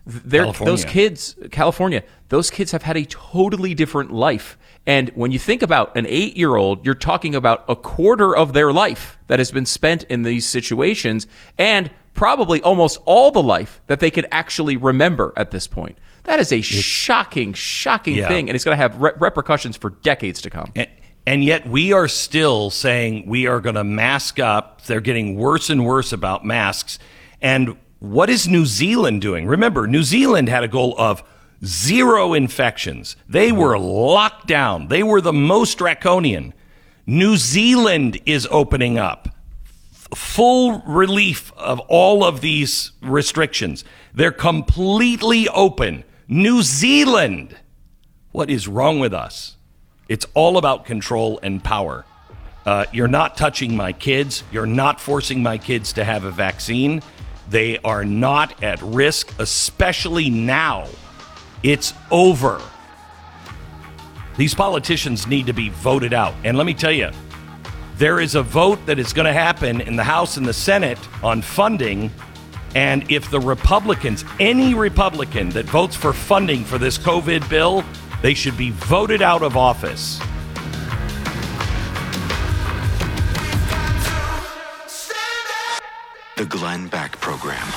Those 0.06 0.84
kids, 0.84 1.34
California, 1.50 2.02
those 2.28 2.50
kids 2.50 2.72
have 2.72 2.82
had 2.82 2.96
a 2.96 3.04
totally 3.06 3.74
different 3.74 4.12
life. 4.12 4.58
And 4.86 5.08
when 5.14 5.32
you 5.32 5.38
think 5.38 5.62
about 5.62 5.96
an 5.96 6.04
eight 6.06 6.36
year 6.36 6.56
old, 6.56 6.84
you're 6.84 6.94
talking 6.94 7.34
about 7.34 7.64
a 7.68 7.76
quarter 7.76 8.36
of 8.36 8.52
their 8.52 8.70
life 8.70 9.16
that 9.28 9.38
has 9.38 9.50
been 9.50 9.64
spent 9.64 10.02
in 10.04 10.22
these 10.22 10.46
situations 10.46 11.26
and 11.56 11.90
probably 12.12 12.60
almost 12.60 13.00
all 13.06 13.30
the 13.30 13.42
life 13.42 13.80
that 13.86 14.00
they 14.00 14.10
could 14.10 14.26
actually 14.30 14.76
remember 14.76 15.32
at 15.38 15.52
this 15.52 15.66
point. 15.66 15.96
That 16.24 16.38
is 16.38 16.52
a 16.52 16.60
shocking, 16.60 17.54
shocking 17.54 18.16
Yeah. 18.16 18.28
thing. 18.28 18.48
And 18.50 18.56
it's 18.56 18.64
going 18.64 18.76
to 18.76 18.82
have 18.82 19.00
re- 19.00 19.12
repercussions 19.18 19.76
for 19.78 19.90
decades 19.90 20.42
to 20.42 20.50
come. 20.50 20.70
And, 20.76 20.88
and 21.26 21.42
yet 21.42 21.66
we 21.66 21.92
are 21.92 22.08
still 22.08 22.70
saying 22.70 23.26
we 23.26 23.46
are 23.46 23.60
going 23.60 23.76
to 23.76 23.84
mask 23.84 24.38
up. 24.38 24.82
They're 24.82 25.00
getting 25.00 25.36
worse 25.36 25.70
and 25.70 25.86
worse 25.86 26.12
about 26.12 26.44
masks. 26.44 26.98
And 27.40 27.76
what 27.98 28.28
is 28.28 28.46
New 28.46 28.66
Zealand 28.66 29.22
doing? 29.22 29.46
Remember, 29.46 29.86
New 29.86 30.02
Zealand 30.02 30.48
had 30.48 30.64
a 30.64 30.68
goal 30.68 30.94
of 30.98 31.22
zero 31.64 32.34
infections. 32.34 33.16
They 33.28 33.48
mm-hmm. 33.48 33.58
were 33.58 33.78
locked 33.78 34.46
down. 34.46 34.88
They 34.88 35.02
were 35.02 35.20
the 35.20 35.32
most 35.32 35.78
draconian. 35.78 36.52
New 37.06 37.36
Zealand 37.36 38.20
is 38.26 38.46
opening 38.50 38.98
up 38.98 39.28
full 40.14 40.80
relief 40.86 41.52
of 41.56 41.80
all 41.80 42.24
of 42.24 42.40
these 42.40 42.92
restrictions. 43.02 43.84
They're 44.12 44.32
completely 44.32 45.48
open. 45.48 46.04
New 46.28 46.62
Zealand. 46.62 47.56
What 48.30 48.50
is 48.50 48.66
wrong 48.66 49.00
with 49.00 49.14
us? 49.14 49.53
It's 50.08 50.26
all 50.34 50.58
about 50.58 50.84
control 50.84 51.40
and 51.42 51.62
power. 51.62 52.04
Uh, 52.66 52.86
you're 52.92 53.08
not 53.08 53.36
touching 53.36 53.76
my 53.76 53.92
kids. 53.92 54.42
You're 54.52 54.66
not 54.66 55.00
forcing 55.00 55.42
my 55.42 55.58
kids 55.58 55.92
to 55.94 56.04
have 56.04 56.24
a 56.24 56.30
vaccine. 56.30 57.02
They 57.48 57.78
are 57.78 58.04
not 58.04 58.62
at 58.62 58.80
risk, 58.82 59.34
especially 59.38 60.30
now. 60.30 60.88
It's 61.62 61.92
over. 62.10 62.60
These 64.36 64.54
politicians 64.54 65.26
need 65.26 65.46
to 65.46 65.52
be 65.52 65.68
voted 65.68 66.12
out. 66.12 66.34
And 66.42 66.56
let 66.56 66.66
me 66.66 66.74
tell 66.74 66.92
you, 66.92 67.10
there 67.96 68.18
is 68.18 68.34
a 68.34 68.42
vote 68.42 68.84
that 68.86 68.98
is 68.98 69.12
going 69.12 69.26
to 69.26 69.32
happen 69.32 69.80
in 69.80 69.94
the 69.94 70.04
House 70.04 70.36
and 70.36 70.46
the 70.46 70.52
Senate 70.52 70.98
on 71.22 71.42
funding. 71.42 72.10
And 72.74 73.10
if 73.10 73.30
the 73.30 73.38
Republicans, 73.38 74.24
any 74.40 74.74
Republican 74.74 75.50
that 75.50 75.66
votes 75.66 75.94
for 75.94 76.12
funding 76.12 76.64
for 76.64 76.76
this 76.76 76.98
COVID 76.98 77.48
bill, 77.48 77.84
they 78.24 78.32
should 78.32 78.56
be 78.56 78.70
voted 78.70 79.20
out 79.20 79.42
of 79.42 79.54
office. 79.54 80.18
The 86.38 86.46
Glenn 86.46 86.88
Beck 86.88 87.20
Program. 87.20 87.68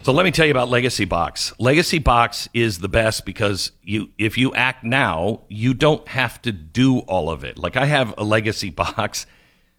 So 0.00 0.12
let 0.12 0.24
me 0.24 0.30
tell 0.30 0.46
you 0.46 0.52
about 0.52 0.70
Legacy 0.70 1.04
Box. 1.04 1.52
Legacy 1.58 1.98
Box 1.98 2.48
is 2.54 2.78
the 2.78 2.88
best 2.88 3.26
because 3.26 3.72
you 3.82 4.08
if 4.16 4.38
you 4.38 4.54
act 4.54 4.84
now, 4.84 5.42
you 5.50 5.74
don't 5.74 6.08
have 6.08 6.40
to 6.40 6.50
do 6.50 7.00
all 7.00 7.28
of 7.28 7.44
it. 7.44 7.58
Like 7.58 7.76
I 7.76 7.84
have 7.84 8.14
a 8.16 8.24
Legacy 8.24 8.70
Box 8.70 9.26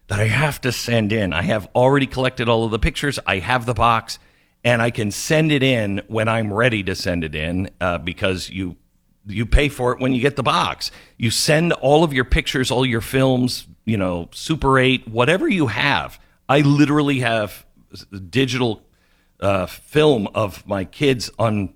that 0.06 0.20
I 0.20 0.26
have 0.26 0.60
to 0.60 0.70
send 0.70 1.12
in. 1.12 1.32
I 1.32 1.42
have 1.42 1.68
already 1.74 2.06
collected 2.06 2.48
all 2.48 2.64
of 2.64 2.70
the 2.70 2.78
pictures. 2.78 3.18
I 3.26 3.40
have 3.40 3.66
the 3.66 3.74
box 3.74 4.20
and 4.64 4.80
I 4.80 4.90
can 4.90 5.10
send 5.10 5.52
it 5.52 5.62
in 5.62 6.02
when 6.06 6.28
I'm 6.28 6.52
ready 6.52 6.82
to 6.84 6.94
send 6.94 7.24
it 7.24 7.34
in 7.34 7.70
uh, 7.80 7.98
because 7.98 8.50
you 8.50 8.76
you 9.26 9.46
pay 9.46 9.68
for 9.68 9.92
it 9.92 10.00
when 10.00 10.12
you 10.12 10.20
get 10.20 10.36
the 10.36 10.42
box. 10.42 10.90
You 11.16 11.30
send 11.30 11.72
all 11.74 12.02
of 12.02 12.12
your 12.12 12.24
pictures, 12.24 12.70
all 12.70 12.84
your 12.84 13.00
films, 13.00 13.68
you 13.84 13.96
know, 13.96 14.28
Super 14.32 14.80
8, 14.80 15.06
whatever 15.06 15.48
you 15.48 15.68
have. 15.68 16.18
I 16.48 16.60
literally 16.60 17.20
have 17.20 17.64
digital 18.30 18.82
uh, 19.38 19.66
film 19.66 20.28
of 20.34 20.66
my 20.66 20.84
kids 20.84 21.30
on 21.38 21.74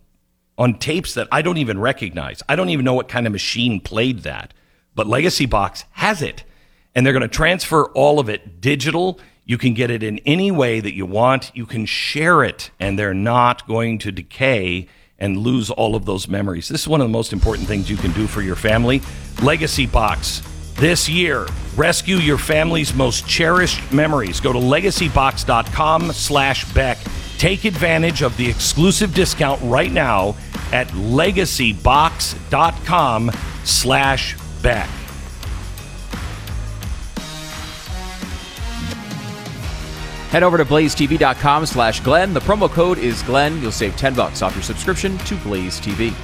on 0.59 0.79
tapes 0.79 1.15
that 1.15 1.29
I 1.31 1.43
don't 1.43 1.59
even 1.59 1.79
recognize. 1.79 2.43
I 2.49 2.57
don't 2.57 2.71
even 2.71 2.85
know 2.85 2.95
what 2.95 3.09
kind 3.09 3.27
of 3.27 3.33
machine 3.33 3.79
played 3.81 4.21
that. 4.21 4.55
But 4.95 5.07
Legacy 5.07 5.45
Box 5.45 5.85
has 5.93 6.23
it. 6.23 6.45
And 6.95 7.05
they're 7.05 7.13
going 7.13 7.21
to 7.21 7.29
transfer 7.29 7.85
all 7.93 8.19
of 8.19 8.31
it 8.31 8.61
digital. 8.63 9.21
You 9.47 9.57
can 9.59 9.75
get 9.75 9.93
it 9.93 10.03
in 10.03 10.19
any 10.27 10.51
way 10.51 10.81
that 10.81 10.95
you 10.95 11.07
want. 11.07 11.53
You 11.55 11.67
can 11.67 11.87
share 11.87 12.43
it, 12.43 12.73
and 12.81 12.99
they're 12.99 13.15
not 13.15 13.69
going 13.69 13.99
to 13.99 14.11
decay 14.11 14.89
and 15.19 15.39
lose 15.39 15.71
all 15.71 15.95
of 15.95 16.05
those 16.05 16.27
memories. 16.27 16.69
This 16.69 16.81
is 16.83 16.89
one 16.89 17.01
of 17.01 17.07
the 17.07 17.13
most 17.13 17.33
important 17.33 17.69
things 17.69 17.89
you 17.89 17.97
can 17.97 18.11
do 18.13 18.27
for 18.27 18.43
your 18.43 18.57
family. 18.57 19.01
Legacy 19.43 19.87
Box. 19.87 20.43
This 20.75 21.09
year, 21.09 21.47
rescue 21.77 22.17
your 22.17 22.39
family's 22.39 22.93
most 22.93 23.29
cherished 23.29 23.93
memories. 23.93 24.41
Go 24.41 24.53
to 24.53 24.59
legacybox.com 24.59 26.11
slash 26.13 26.75
Beck. 26.75 26.99
Take 27.39 27.65
advantage 27.65 28.23
of 28.23 28.37
the 28.37 28.49
exclusive 28.49 29.15
discount 29.15 29.61
right 29.63 29.93
now 29.93 30.35
at 30.73 30.89
legacybox.com 30.89 33.31
slash 33.65 34.37
Beck. 34.61 34.91
Head 40.31 40.43
over 40.43 40.59
to 40.59 40.65
blazetv.com 40.65 41.67
slash 41.67 42.01
Glenn. 42.01 42.35
The 42.35 42.41
promo 42.41 42.69
code 42.69 42.99
is 42.99 43.23
Glenn. 43.23 43.61
You'll 43.63 43.73
save 43.73 43.97
10 43.97 44.15
bucks 44.15 44.43
off 44.43 44.55
your 44.55 44.63
subscription 44.63 45.17
to 45.19 45.37
Blaze 45.37 45.81
TV. 45.81 46.15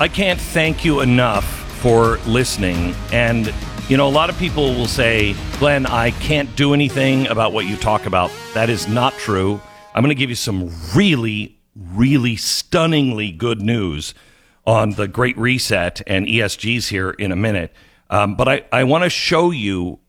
I 0.00 0.08
can't 0.08 0.40
thank 0.40 0.84
you 0.84 1.00
enough 1.00 1.44
for 1.80 2.18
listening. 2.26 2.94
And, 3.12 3.54
you 3.88 3.96
know, 3.96 4.08
a 4.08 4.10
lot 4.10 4.28
of 4.28 4.36
people 4.38 4.74
will 4.74 4.86
say, 4.86 5.34
Glenn, 5.58 5.86
I 5.86 6.10
can't 6.10 6.54
do 6.56 6.74
anything 6.74 7.26
about 7.28 7.52
what 7.52 7.66
you 7.66 7.76
talk 7.76 8.06
about. 8.06 8.30
That 8.54 8.68
is 8.68 8.88
not 8.88 9.14
true. 9.14 9.60
I'm 9.94 10.02
going 10.02 10.14
to 10.14 10.18
give 10.18 10.30
you 10.30 10.36
some 10.36 10.72
really, 10.94 11.60
really 11.76 12.34
stunningly 12.34 13.30
good 13.30 13.60
news 13.60 14.12
on 14.66 14.92
the 14.92 15.06
Great 15.06 15.38
Reset 15.38 16.02
and 16.06 16.26
ESGs 16.26 16.88
here 16.88 17.10
in 17.10 17.30
a 17.30 17.36
minute. 17.36 17.72
Um, 18.10 18.34
but 18.34 18.48
I, 18.48 18.64
I 18.72 18.84
want 18.84 19.04
to 19.04 19.10
show 19.10 19.52
you 19.52 20.00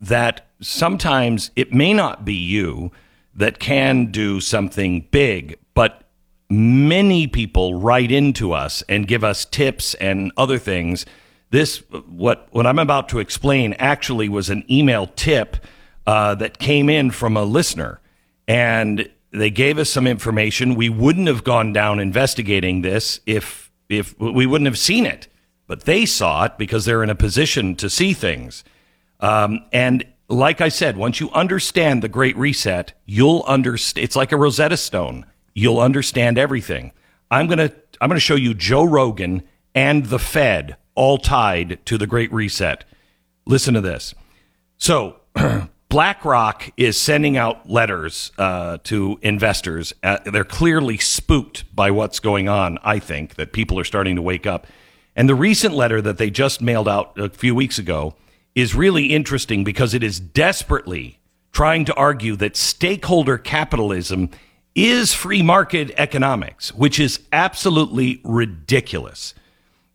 that 0.00 0.46
sometimes 0.60 1.50
it 1.54 1.72
may 1.72 1.92
not 1.92 2.24
be 2.24 2.34
you 2.34 2.92
that 3.34 3.58
can 3.58 4.10
do 4.10 4.40
something 4.40 5.06
big, 5.10 5.58
but 5.74 6.04
many 6.48 7.26
people 7.26 7.74
write 7.74 8.10
into 8.10 8.52
us 8.52 8.82
and 8.88 9.06
give 9.06 9.22
us 9.22 9.44
tips 9.44 9.94
and 9.94 10.32
other 10.36 10.58
things. 10.58 11.04
This 11.50 11.78
what 12.08 12.48
what 12.50 12.66
I'm 12.66 12.78
about 12.78 13.08
to 13.10 13.18
explain 13.18 13.74
actually 13.74 14.28
was 14.28 14.48
an 14.48 14.64
email 14.70 15.06
tip 15.06 15.58
uh, 16.06 16.34
that 16.36 16.58
came 16.58 16.88
in 16.88 17.10
from 17.10 17.36
a 17.36 17.44
listener, 17.44 18.00
and 18.48 19.08
they 19.32 19.50
gave 19.50 19.78
us 19.78 19.90
some 19.90 20.06
information. 20.06 20.74
We 20.74 20.88
wouldn't 20.88 21.28
have 21.28 21.44
gone 21.44 21.72
down 21.72 22.00
investigating 22.00 22.82
this 22.82 23.20
if 23.26 23.70
if 23.88 24.18
we 24.18 24.46
wouldn't 24.46 24.66
have 24.66 24.78
seen 24.78 25.06
it, 25.06 25.28
but 25.66 25.84
they 25.84 26.06
saw 26.06 26.44
it 26.44 26.58
because 26.58 26.84
they're 26.84 27.04
in 27.04 27.10
a 27.10 27.14
position 27.14 27.76
to 27.76 27.88
see 27.88 28.12
things. 28.12 28.64
Um, 29.20 29.60
and 29.72 30.04
like 30.28 30.60
I 30.60 30.68
said, 30.68 30.96
once 30.96 31.20
you 31.20 31.30
understand 31.30 32.02
the 32.02 32.08
Great 32.08 32.36
Reset, 32.36 32.92
you'll 33.04 33.44
understand. 33.46 34.04
It's 34.04 34.16
like 34.16 34.32
a 34.32 34.36
Rosetta 34.36 34.76
Stone. 34.76 35.26
You'll 35.54 35.80
understand 35.80 36.38
everything. 36.38 36.92
I'm 37.30 37.46
gonna 37.46 37.72
I'm 38.00 38.08
gonna 38.08 38.20
show 38.20 38.34
you 38.34 38.54
Joe 38.54 38.84
Rogan 38.84 39.42
and 39.74 40.06
the 40.06 40.18
Fed 40.18 40.76
all 40.94 41.18
tied 41.18 41.84
to 41.86 41.98
the 41.98 42.06
Great 42.06 42.32
Reset. 42.32 42.84
Listen 43.44 43.74
to 43.74 43.80
this. 43.80 44.14
So 44.78 45.20
BlackRock 45.88 46.72
is 46.76 46.98
sending 46.98 47.36
out 47.36 47.70
letters 47.70 48.32
uh, 48.38 48.78
to 48.84 49.18
investors. 49.22 49.94
Uh, 50.02 50.18
they're 50.24 50.44
clearly 50.44 50.98
spooked 50.98 51.64
by 51.74 51.90
what's 51.90 52.18
going 52.18 52.48
on. 52.48 52.78
I 52.82 52.98
think 52.98 53.36
that 53.36 53.52
people 53.52 53.78
are 53.78 53.84
starting 53.84 54.16
to 54.16 54.22
wake 54.22 54.46
up. 54.46 54.66
And 55.14 55.28
the 55.28 55.34
recent 55.34 55.74
letter 55.74 56.02
that 56.02 56.18
they 56.18 56.28
just 56.28 56.60
mailed 56.60 56.88
out 56.88 57.18
a 57.18 57.30
few 57.30 57.54
weeks 57.54 57.78
ago 57.78 58.14
is 58.54 58.74
really 58.74 59.06
interesting 59.06 59.64
because 59.64 59.94
it 59.94 60.02
is 60.02 60.18
desperately 60.18 61.20
trying 61.52 61.84
to 61.86 61.94
argue 61.94 62.36
that 62.36 62.56
stakeholder 62.56 63.38
capitalism 63.38 64.30
is 64.74 65.14
free 65.14 65.42
market 65.42 65.90
economics, 65.96 66.74
which 66.74 67.00
is 67.00 67.20
absolutely 67.32 68.20
ridiculous. 68.24 69.34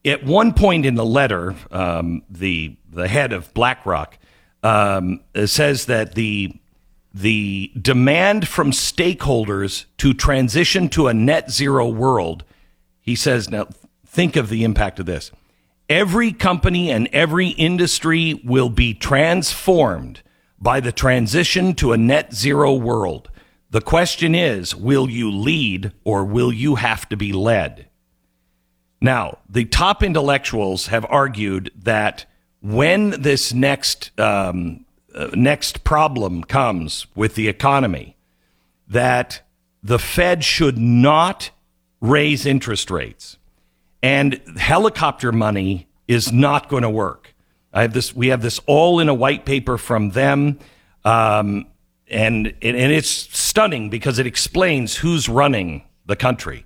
At 0.03 0.23
one 0.23 0.53
point 0.53 0.87
in 0.87 0.95
the 0.95 1.05
letter, 1.05 1.55
um, 1.69 2.23
the 2.29 2.77
the 2.89 3.07
head 3.07 3.31
of 3.31 3.53
BlackRock 3.53 4.17
um, 4.63 5.21
says 5.45 5.85
that 5.85 6.15
the 6.15 6.53
the 7.13 7.71
demand 7.79 8.47
from 8.47 8.71
stakeholders 8.71 9.85
to 9.97 10.13
transition 10.13 10.87
to 10.89 11.07
a 11.07 11.13
net 11.13 11.51
zero 11.51 11.89
world, 11.89 12.45
he 13.01 13.15
says, 13.15 13.49
now 13.49 13.67
think 14.05 14.37
of 14.37 14.47
the 14.47 14.63
impact 14.63 14.99
of 14.99 15.05
this. 15.05 15.29
Every 15.89 16.31
company 16.31 16.89
and 16.89 17.09
every 17.11 17.49
industry 17.49 18.41
will 18.45 18.69
be 18.69 18.93
transformed 18.93 20.21
by 20.57 20.79
the 20.79 20.93
transition 20.93 21.73
to 21.75 21.91
a 21.91 21.97
net 21.97 22.33
zero 22.33 22.73
world. 22.73 23.29
The 23.71 23.81
question 23.81 24.35
is, 24.35 24.75
will 24.75 25.09
you 25.09 25.29
lead 25.31 25.91
or 26.05 26.23
will 26.23 26.53
you 26.53 26.75
have 26.75 27.09
to 27.09 27.17
be 27.17 27.33
led? 27.33 27.87
Now, 29.01 29.39
the 29.49 29.65
top 29.65 30.03
intellectuals 30.03 30.87
have 30.87 31.05
argued 31.09 31.71
that 31.75 32.25
when 32.61 33.09
this 33.21 33.53
next 33.53 34.17
um, 34.19 34.85
uh, 35.13 35.29
next 35.33 35.83
problem 35.83 36.43
comes 36.43 37.07
with 37.15 37.35
the 37.35 37.47
economy, 37.47 38.15
that 38.87 39.41
the 39.83 39.99
Fed 39.99 40.43
should 40.43 40.77
not 40.77 41.49
raise 41.99 42.45
interest 42.45 42.89
rates, 42.89 43.37
and 44.01 44.39
helicopter 44.57 45.31
money 45.31 45.87
is 46.07 46.31
not 46.31 46.69
going 46.69 46.83
to 46.83 46.89
work. 46.89 47.33
I 47.73 47.83
have 47.83 47.93
this. 47.93 48.15
We 48.15 48.27
have 48.27 48.41
this 48.41 48.59
all 48.67 48.99
in 48.99 49.09
a 49.09 49.13
white 49.13 49.45
paper 49.45 49.77
from 49.77 50.11
them, 50.11 50.59
um, 51.03 51.65
and 52.07 52.47
and 52.61 52.91
it's 52.91 53.09
stunning 53.09 53.89
because 53.89 54.19
it 54.19 54.27
explains 54.27 54.97
who's 54.97 55.27
running 55.27 55.83
the 56.05 56.15
country. 56.15 56.65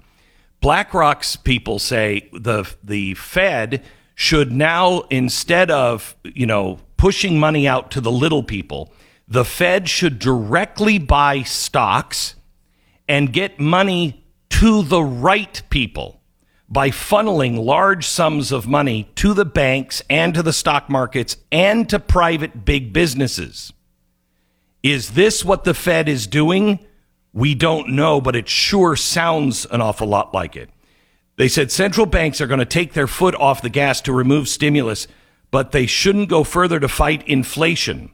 BlackRock's 0.62 1.36
people 1.36 1.80
say 1.80 2.30
the 2.34 2.70
the 2.84 3.14
Fed 3.14 3.84
should 4.16 4.52
now 4.52 5.02
instead 5.10 5.70
of 5.70 6.16
you 6.24 6.46
know 6.46 6.80
pushing 6.98 7.40
money 7.40 7.68
out 7.68 7.92
to 7.92 8.02
the 8.02 8.12
little 8.12 8.44
people, 8.44 8.92
the 9.28 9.46
Fed 9.46 9.90
should 9.90 10.18
directly 10.18 10.98
buy 10.98 11.44
stocks 11.44 12.36
and 13.08 13.34
get 13.34 13.60
money 13.60 14.26
to 14.50 14.82
the 14.84 15.04
right 15.04 15.62
people 15.70 16.22
by 16.68 16.90
funneling 16.90 17.64
large 17.64 18.08
sums 18.08 18.52
of 18.52 18.68
money 18.68 19.10
to 19.16 19.34
the 19.34 19.46
banks 19.46 20.02
and 20.10 20.34
to 20.34 20.42
the 20.42 20.54
stock 20.54 20.90
markets 20.90 21.38
and 21.52 21.90
to 21.90 22.00
private 22.00 22.66
big 22.66 22.92
businesses. 22.92 23.72
Is 24.82 25.12
this 25.12 25.44
what 25.44 25.64
the 25.64 25.74
Fed 25.74 26.10
is 26.10 26.28
doing? 26.28 26.80
We 27.34 27.54
don't 27.54 27.90
know, 27.90 28.22
but 28.22 28.36
it 28.36 28.48
sure 28.48 28.96
sounds 28.96 29.66
an 29.66 29.82
awful 29.82 30.08
lot 30.08 30.34
like 30.34 30.56
it. 30.56 30.70
They 31.38 31.48
said 31.48 31.72
central 31.72 32.06
banks 32.06 32.40
are 32.40 32.48
going 32.48 32.60
to 32.60 32.66
take 32.66 32.94
their 32.94 33.08
foot 33.08 33.36
off 33.36 33.62
the 33.62 33.70
gas 33.70 34.02
to 34.02 34.14
remove 34.14 34.48
stimulus, 34.48 35.08
but 35.52 35.72
they 35.72 35.86
shouldn't 35.86 36.30
go 36.30 36.44
further 36.44 36.80
to 36.80 36.88
fight 36.88 37.28
inflation. 37.28 38.12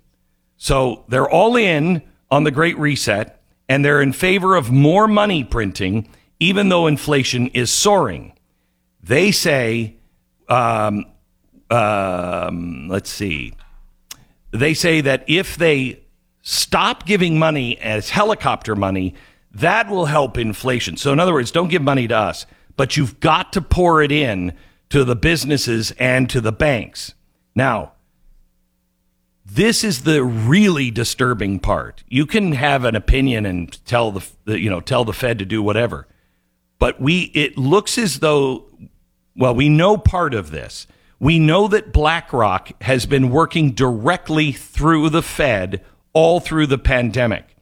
So 0.57 1.05
they're 1.07 1.29
all 1.29 1.55
in 1.55 2.01
on 2.29 2.43
the 2.43 2.51
Great 2.51 2.77
Reset, 2.77 3.39
and 3.69 3.85
they're 3.85 4.01
in 4.01 4.13
favor 4.13 4.55
of 4.55 4.71
more 4.71 5.07
money 5.07 5.43
printing, 5.43 6.07
even 6.39 6.69
though 6.69 6.87
inflation 6.87 7.47
is 7.49 7.71
soaring. 7.71 8.33
They 9.03 9.31
say, 9.31 9.97
um, 10.49 11.05
um, 11.69 12.87
let's 12.89 13.09
see, 13.09 13.53
they 14.51 14.73
say 14.73 15.01
that 15.01 15.23
if 15.27 15.55
they 15.57 16.03
stop 16.41 17.05
giving 17.05 17.37
money 17.37 17.77
as 17.79 18.09
helicopter 18.09 18.75
money, 18.75 19.13
that 19.53 19.89
will 19.89 20.05
help 20.05 20.37
inflation. 20.37 20.97
So, 20.97 21.13
in 21.13 21.19
other 21.19 21.33
words, 21.33 21.51
don't 21.51 21.69
give 21.69 21.81
money 21.81 22.07
to 22.07 22.15
us 22.17 22.45
but 22.75 22.97
you've 22.97 23.19
got 23.19 23.53
to 23.53 23.61
pour 23.61 24.01
it 24.01 24.11
in 24.11 24.53
to 24.89 25.03
the 25.03 25.15
businesses 25.15 25.91
and 25.91 26.29
to 26.29 26.41
the 26.41 26.51
banks. 26.51 27.13
Now, 27.55 27.93
this 29.45 29.83
is 29.83 30.03
the 30.03 30.23
really 30.23 30.91
disturbing 30.91 31.59
part. 31.59 32.03
You 32.07 32.25
can 32.25 32.53
have 32.53 32.85
an 32.85 32.95
opinion 32.95 33.45
and 33.45 33.85
tell 33.85 34.11
the, 34.11 34.59
you 34.59 34.69
know 34.69 34.79
tell 34.79 35.03
the 35.03 35.13
Fed 35.13 35.39
to 35.39 35.45
do 35.45 35.61
whatever, 35.61 36.07
but 36.79 37.01
we 37.01 37.31
it 37.33 37.57
looks 37.57 37.97
as 37.97 38.19
though 38.19 38.65
well 39.35 39.55
we 39.55 39.67
know 39.67 39.97
part 39.97 40.33
of 40.33 40.51
this. 40.51 40.87
We 41.19 41.37
know 41.37 41.67
that 41.67 41.93
BlackRock 41.93 42.81
has 42.81 43.05
been 43.05 43.29
working 43.29 43.71
directly 43.71 44.51
through 44.51 45.09
the 45.09 45.21
Fed 45.21 45.83
all 46.13 46.39
through 46.39 46.67
the 46.67 46.77
pandemic, 46.77 47.55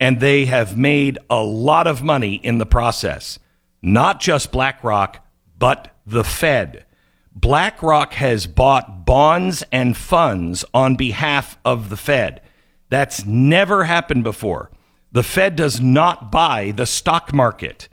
and 0.00 0.20
they 0.20 0.46
have 0.46 0.76
made 0.76 1.18
a 1.30 1.42
lot 1.42 1.86
of 1.86 2.02
money 2.02 2.34
in 2.34 2.58
the 2.58 2.66
process 2.66 3.38
not 3.86 4.18
just 4.18 4.50
BlackRock, 4.50 5.24
but 5.56 5.94
the 6.04 6.24
Fed. 6.24 6.84
BlackRock 7.32 8.14
has 8.14 8.48
bought 8.48 9.06
bonds 9.06 9.62
and 9.70 9.96
funds 9.96 10.64
on 10.74 10.96
behalf 10.96 11.56
of 11.64 11.88
the 11.88 11.96
Fed. 11.96 12.42
That's 12.88 13.24
never 13.24 13.84
happened 13.84 14.24
before. 14.24 14.72
The 15.12 15.22
Fed 15.22 15.54
does 15.54 15.80
not 15.80 16.32
buy 16.32 16.72
the 16.72 16.84
stock 16.84 17.32
market. 17.32 17.88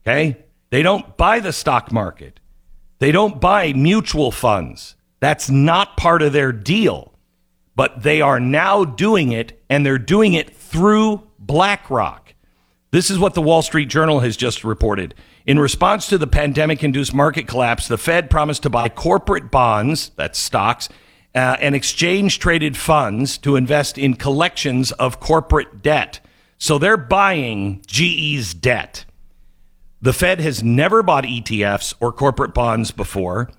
Okay? 0.00 0.38
They 0.70 0.82
don't 0.82 1.16
buy 1.18 1.40
the 1.40 1.52
stock 1.52 1.92
market. 1.92 2.40
They 2.98 3.12
don't 3.12 3.38
buy 3.38 3.74
mutual 3.74 4.30
funds. 4.30 4.96
That's 5.20 5.50
not 5.50 5.98
part 5.98 6.22
of 6.22 6.32
their 6.32 6.52
deal. 6.52 7.12
But 7.76 8.02
they 8.02 8.22
are 8.22 8.40
now 8.40 8.84
doing 8.84 9.32
it, 9.32 9.62
and 9.68 9.84
they're 9.84 9.98
doing 9.98 10.32
it 10.32 10.56
through 10.56 11.28
BlackRock. 11.38 12.27
This 12.90 13.10
is 13.10 13.18
what 13.18 13.34
the 13.34 13.42
Wall 13.42 13.60
Street 13.60 13.88
Journal 13.88 14.20
has 14.20 14.34
just 14.36 14.64
reported. 14.64 15.14
In 15.44 15.58
response 15.58 16.06
to 16.08 16.16
the 16.16 16.26
pandemic 16.26 16.82
induced 16.82 17.12
market 17.12 17.46
collapse, 17.46 17.86
the 17.86 17.98
Fed 17.98 18.30
promised 18.30 18.62
to 18.62 18.70
buy 18.70 18.88
corporate 18.88 19.50
bonds, 19.50 20.10
that's 20.16 20.38
stocks, 20.38 20.88
uh, 21.34 21.58
and 21.60 21.74
exchange 21.74 22.38
traded 22.38 22.78
funds 22.78 23.36
to 23.38 23.56
invest 23.56 23.98
in 23.98 24.14
collections 24.14 24.90
of 24.92 25.20
corporate 25.20 25.82
debt. 25.82 26.20
So 26.56 26.78
they're 26.78 26.96
buying 26.96 27.82
GE's 27.86 28.54
debt. 28.54 29.04
The 30.00 30.14
Fed 30.14 30.40
has 30.40 30.62
never 30.62 31.02
bought 31.02 31.24
ETFs 31.24 31.92
or 32.00 32.10
corporate 32.10 32.54
bonds 32.54 32.90
before. 32.90 33.50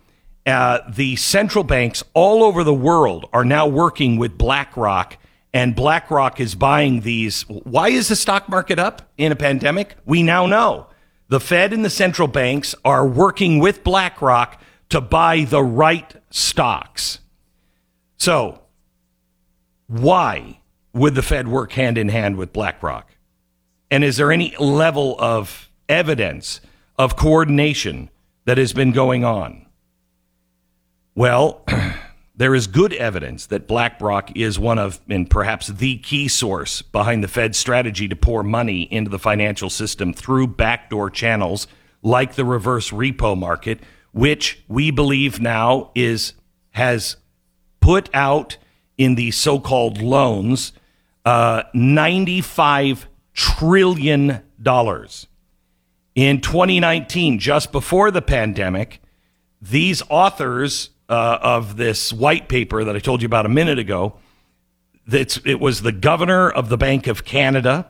Uh, 0.48 0.80
the 0.90 1.16
central 1.18 1.64
banks 1.64 2.04
all 2.16 2.44
over 2.44 2.64
the 2.64 2.74
world 2.74 3.30
are 3.32 3.46
now 3.46 3.68
working 3.68 4.18
with 4.18 4.40
BlackRock 4.40 5.18
and 5.54 5.76
BlackRock 5.76 6.40
is 6.40 6.56
buying 6.56 7.02
these. 7.02 7.44
Why 7.44 7.90
is 7.90 8.08
the 8.08 8.16
stock 8.16 8.50
market 8.50 8.80
up 8.80 9.10
in 9.18 9.32
a 9.32 9.36
pandemic? 9.36 9.96
We 10.06 10.24
now 10.24 10.46
know. 10.46 10.88
The 11.28 11.40
Fed 11.40 11.74
and 11.74 11.86
the 11.86 11.90
central 11.90 12.28
banks 12.28 12.76
are 12.84 13.08
working 13.08 13.60
with 13.60 13.84
BlackRock 13.84 14.62
to 14.90 15.02
buy 15.02 15.46
the 15.46 15.64
right 15.64 16.16
stocks. 16.32 17.20
So, 18.18 18.62
why 19.88 20.60
would 20.94 21.16
the 21.16 21.22
Fed 21.22 21.48
work 21.48 21.72
hand 21.74 21.98
in 21.98 22.10
hand 22.10 22.36
with 22.36 22.54
BlackRock? 22.54 23.10
And 23.92 24.04
is 24.04 24.18
there 24.18 24.32
any 24.32 24.56
level 24.58 25.16
of 25.20 25.70
evidence 25.88 26.62
of 26.98 27.16
coordination 27.16 28.10
that 28.46 28.58
has 28.58 28.74
been 28.74 28.92
going 28.92 29.24
on? 29.24 29.66
Well, 31.16 31.64
there 32.40 32.56
is 32.56 32.68
good 32.68 32.94
evidence 32.94 33.48
that 33.48 33.68
BlackRock 33.68 34.32
is 34.34 34.58
one 34.58 34.80
of, 34.80 35.02
and 35.10 35.30
perhaps 35.30 35.68
the 35.68 35.98
key 35.98 36.30
source 36.30 36.82
behind 36.82 37.22
the 37.22 37.28
Fed's 37.28 37.58
strategy 37.58 38.08
to 38.08 38.16
pour 38.16 38.44
money 38.44 38.84
into 38.84 39.10
the 39.10 39.20
financial 39.20 39.70
system 39.70 40.14
through 40.14 40.48
backdoor 40.48 41.10
channels 41.10 41.68
like 42.02 42.36
the 42.36 42.46
reverse 42.46 42.92
repo 42.92 43.38
market, 43.38 43.82
which 44.14 44.64
we 44.70 44.90
believe 44.90 45.42
now 45.42 45.92
is 45.96 46.32
has 46.72 47.18
put 47.82 48.10
out 48.14 48.56
in 48.98 49.16
the 49.16 49.32
so-called 49.32 50.02
loans 50.02 50.72
uh, 51.26 51.64
95 51.74 53.06
trillion 53.34 54.42
dollars. 54.62 55.28
In 56.16 56.40
2019 56.40 57.38
just 57.38 57.74
before 57.74 58.12
the 58.12 58.22
pandemic 58.22 59.02
these 59.62 60.02
authors 60.10 60.92
uh, 61.10 61.40
of 61.42 61.76
this 61.76 62.14
white 62.14 62.48
paper 62.48 62.84
that 62.84 62.96
I 62.96 63.00
told 63.00 63.22
you 63.22 63.26
about 63.26 63.46
a 63.46 63.50
minute 63.50 63.80
ago. 63.80 64.18
It 65.12 65.60
was 65.60 65.82
the 65.82 65.92
governor 65.92 66.50
of 66.50 66.70
the 66.70 66.78
Bank 66.78 67.08
of 67.08 67.26
Canada, 67.26 67.90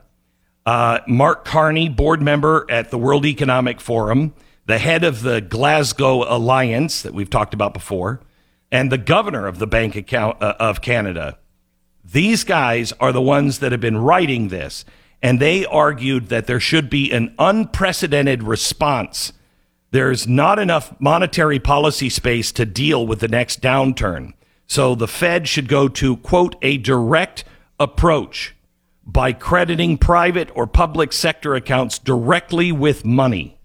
uh, 0.66 1.00
Mark 1.06 1.44
Carney, 1.44 1.90
board 1.90 2.22
member 2.22 2.66
at 2.70 2.92
the 2.92 2.98
World 2.98 3.26
Economic 3.26 3.82
Forum, 3.82 4.34
the 4.68 4.78
head 4.78 5.04
of 5.04 5.22
the 5.22 5.42
Glasgow 5.42 6.24
Alliance 6.34 7.02
that 7.02 7.14
we've 7.14 7.30
talked 7.30 7.54
about 7.54 7.74
before, 7.74 8.22
and 8.72 8.90
the 8.90 8.98
governor 8.98 9.48
of 9.48 9.60
the 9.60 9.68
Bank 9.68 9.98
account, 9.98 10.42
uh, 10.42 10.56
of 10.60 10.82
Canada. 10.82 11.38
These 12.06 12.46
guys 12.46 12.94
are 13.02 13.12
the 13.12 13.22
ones 13.22 13.60
that 13.60 13.74
have 13.74 13.82
been 13.82 13.98
writing 13.98 14.48
this, 14.48 14.86
and 15.22 15.42
they 15.42 15.66
argued 15.66 16.30
that 16.30 16.48
there 16.48 16.60
should 16.60 16.90
be 16.90 17.12
an 17.12 17.36
unprecedented 17.38 18.44
response 18.44 19.34
there's 19.92 20.28
not 20.28 20.60
enough 20.60 20.94
monetary 21.00 21.60
policy 21.60 22.10
space 22.10 22.52
to 22.54 22.66
deal 22.66 23.08
with 23.08 23.20
the 23.20 23.28
next 23.28 23.62
downturn. 23.62 24.34
So 24.68 24.94
the 24.94 25.08
Fed 25.08 25.48
should 25.48 25.68
go 25.68 25.88
to, 25.88 26.18
quote, 26.18 26.56
a 26.62 26.78
direct 26.78 27.44
approach 27.80 28.56
by 29.04 29.34
crediting 29.34 29.98
private 29.98 30.52
or 30.54 30.68
public 30.68 31.12
sector 31.12 31.56
accounts 31.56 31.98
directly 31.98 32.72
with 32.72 33.04
money. 33.04 33.58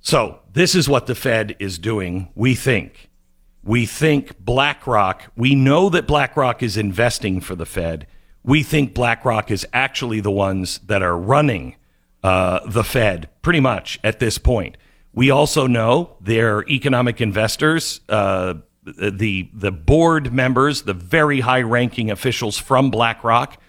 So 0.00 0.40
this 0.52 0.74
is 0.74 0.88
what 0.88 1.06
the 1.06 1.14
Fed 1.14 1.56
is 1.58 1.78
doing, 1.78 2.28
we 2.34 2.54
think. 2.54 3.08
We 3.62 3.86
think 3.86 4.38
BlackRock, 4.38 5.32
we 5.36 5.54
know 5.54 5.88
that 5.90 6.06
BlackRock 6.06 6.62
is 6.62 6.76
investing 6.76 7.40
for 7.40 7.54
the 7.54 7.66
Fed. 7.66 8.06
We 8.42 8.62
think 8.62 8.94
BlackRock 8.94 9.50
is 9.50 9.66
actually 9.72 10.20
the 10.20 10.30
ones 10.30 10.78
that 10.86 11.02
are 11.02 11.18
running 11.18 11.76
uh, 12.22 12.60
the 12.66 12.84
Fed 12.84 13.28
pretty 13.42 13.60
much 13.60 13.98
at 14.04 14.18
this 14.18 14.38
point. 14.38 14.76
We 15.12 15.30
also 15.30 15.66
know 15.66 16.16
their 16.20 16.68
economic 16.68 17.20
investors, 17.20 18.00
uh, 18.08 18.54
the 18.84 19.50
the 19.52 19.72
board 19.72 20.32
members, 20.32 20.82
the 20.82 20.94
very 20.94 21.40
high 21.40 21.62
ranking 21.62 22.10
officials 22.10 22.58
from 22.58 22.90
BlackRock, 22.90 23.60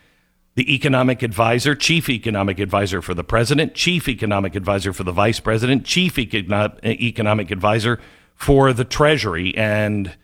the 0.56 0.74
economic 0.74 1.24
advisor, 1.24 1.76
chief 1.76 2.10
economic 2.10 2.60
advisor 2.60 3.02
for 3.02 3.14
the 3.14 3.24
president, 3.24 3.74
chief 3.74 4.08
economic 4.08 4.56
advisor 4.56 4.94
for 4.94 5.04
the 5.04 5.12
vice 5.12 5.40
president, 5.40 5.86
chief 5.86 6.16
econo- 6.16 6.84
economic 6.84 7.52
advisor 7.52 8.00
for 8.36 8.74
the 8.74 8.84
Treasury, 8.86 9.56
and 9.56 10.16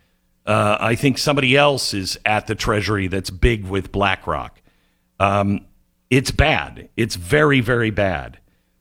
uh, 0.45 0.77
I 0.79 0.95
think 0.95 1.17
somebody 1.17 1.55
else 1.55 1.93
is 1.93 2.17
at 2.25 2.47
the 2.47 2.55
Treasury 2.55 3.07
that's 3.07 3.29
big 3.29 3.65
with 3.65 3.91
BlackRock. 3.91 4.61
Um, 5.19 5.66
it's 6.09 6.31
bad. 6.31 6.89
It's 6.95 7.15
very, 7.15 7.59
very 7.59 7.89
bad. 7.89 8.39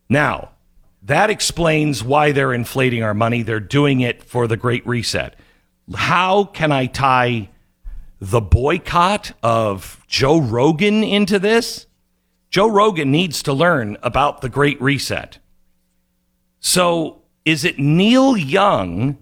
Now, 0.09 0.51
that 1.03 1.31
explains 1.31 2.03
why 2.03 2.33
they're 2.33 2.53
inflating 2.53 3.03
our 3.03 3.15
money. 3.15 3.43
They're 3.43 3.61
doing 3.61 4.01
it 4.01 4.23
for 4.23 4.47
the 4.47 4.57
Great 4.57 4.87
Reset. 4.87 5.37
How 5.95 6.45
can 6.45 6.73
I 6.73 6.87
tie 6.87 7.49
the 8.21 8.41
boycott 8.41 9.33
of 9.43 10.03
Joe 10.09 10.41
Rogan 10.41 11.05
into 11.05 11.39
this? 11.39 11.87
Joe 12.51 12.69
Rogan 12.69 13.11
needs 13.11 13.43
to 13.45 13.53
learn 13.53 13.97
about 14.03 14.41
the 14.41 14.49
Great 14.49 14.81
Reset. 14.81 15.39
So, 16.61 17.23
is 17.45 17.65
it 17.65 17.79
Neil 17.79 18.37
Young 18.37 19.19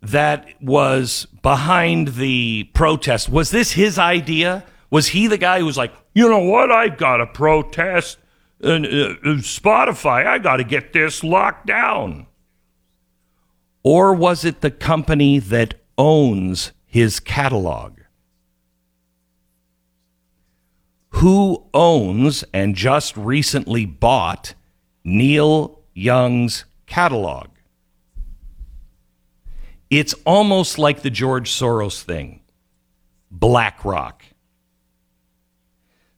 that 0.00 0.48
was 0.60 1.26
behind 1.42 2.08
the 2.08 2.64
protest? 2.74 3.28
Was 3.28 3.50
this 3.50 3.72
his 3.72 3.98
idea? 3.98 4.64
Was 4.92 5.08
he 5.08 5.26
the 5.26 5.38
guy 5.38 5.58
who 5.58 5.64
was 5.64 5.78
like, 5.78 5.94
you 6.14 6.28
know 6.28 6.44
what? 6.44 6.70
I've 6.70 6.98
got 6.98 7.16
to 7.16 7.26
protest 7.26 8.18
and, 8.60 8.84
uh, 8.84 8.88
uh, 8.88 9.36
Spotify. 9.38 10.26
I 10.26 10.36
got 10.36 10.58
to 10.58 10.64
get 10.64 10.92
this 10.92 11.24
locked 11.24 11.66
down. 11.66 12.26
Or 13.82 14.12
was 14.12 14.44
it 14.44 14.60
the 14.60 14.70
company 14.70 15.38
that 15.38 15.76
owns 15.96 16.72
his 16.84 17.20
catalog? 17.20 18.00
Who 21.12 21.64
owns 21.72 22.44
and 22.52 22.74
just 22.74 23.16
recently 23.16 23.86
bought 23.86 24.54
Neil 25.04 25.80
Young's 25.94 26.66
catalog? 26.84 27.48
It's 29.88 30.12
almost 30.26 30.78
like 30.78 31.00
the 31.00 31.08
George 31.08 31.50
Soros 31.50 32.02
thing 32.02 32.42
BlackRock. 33.30 34.26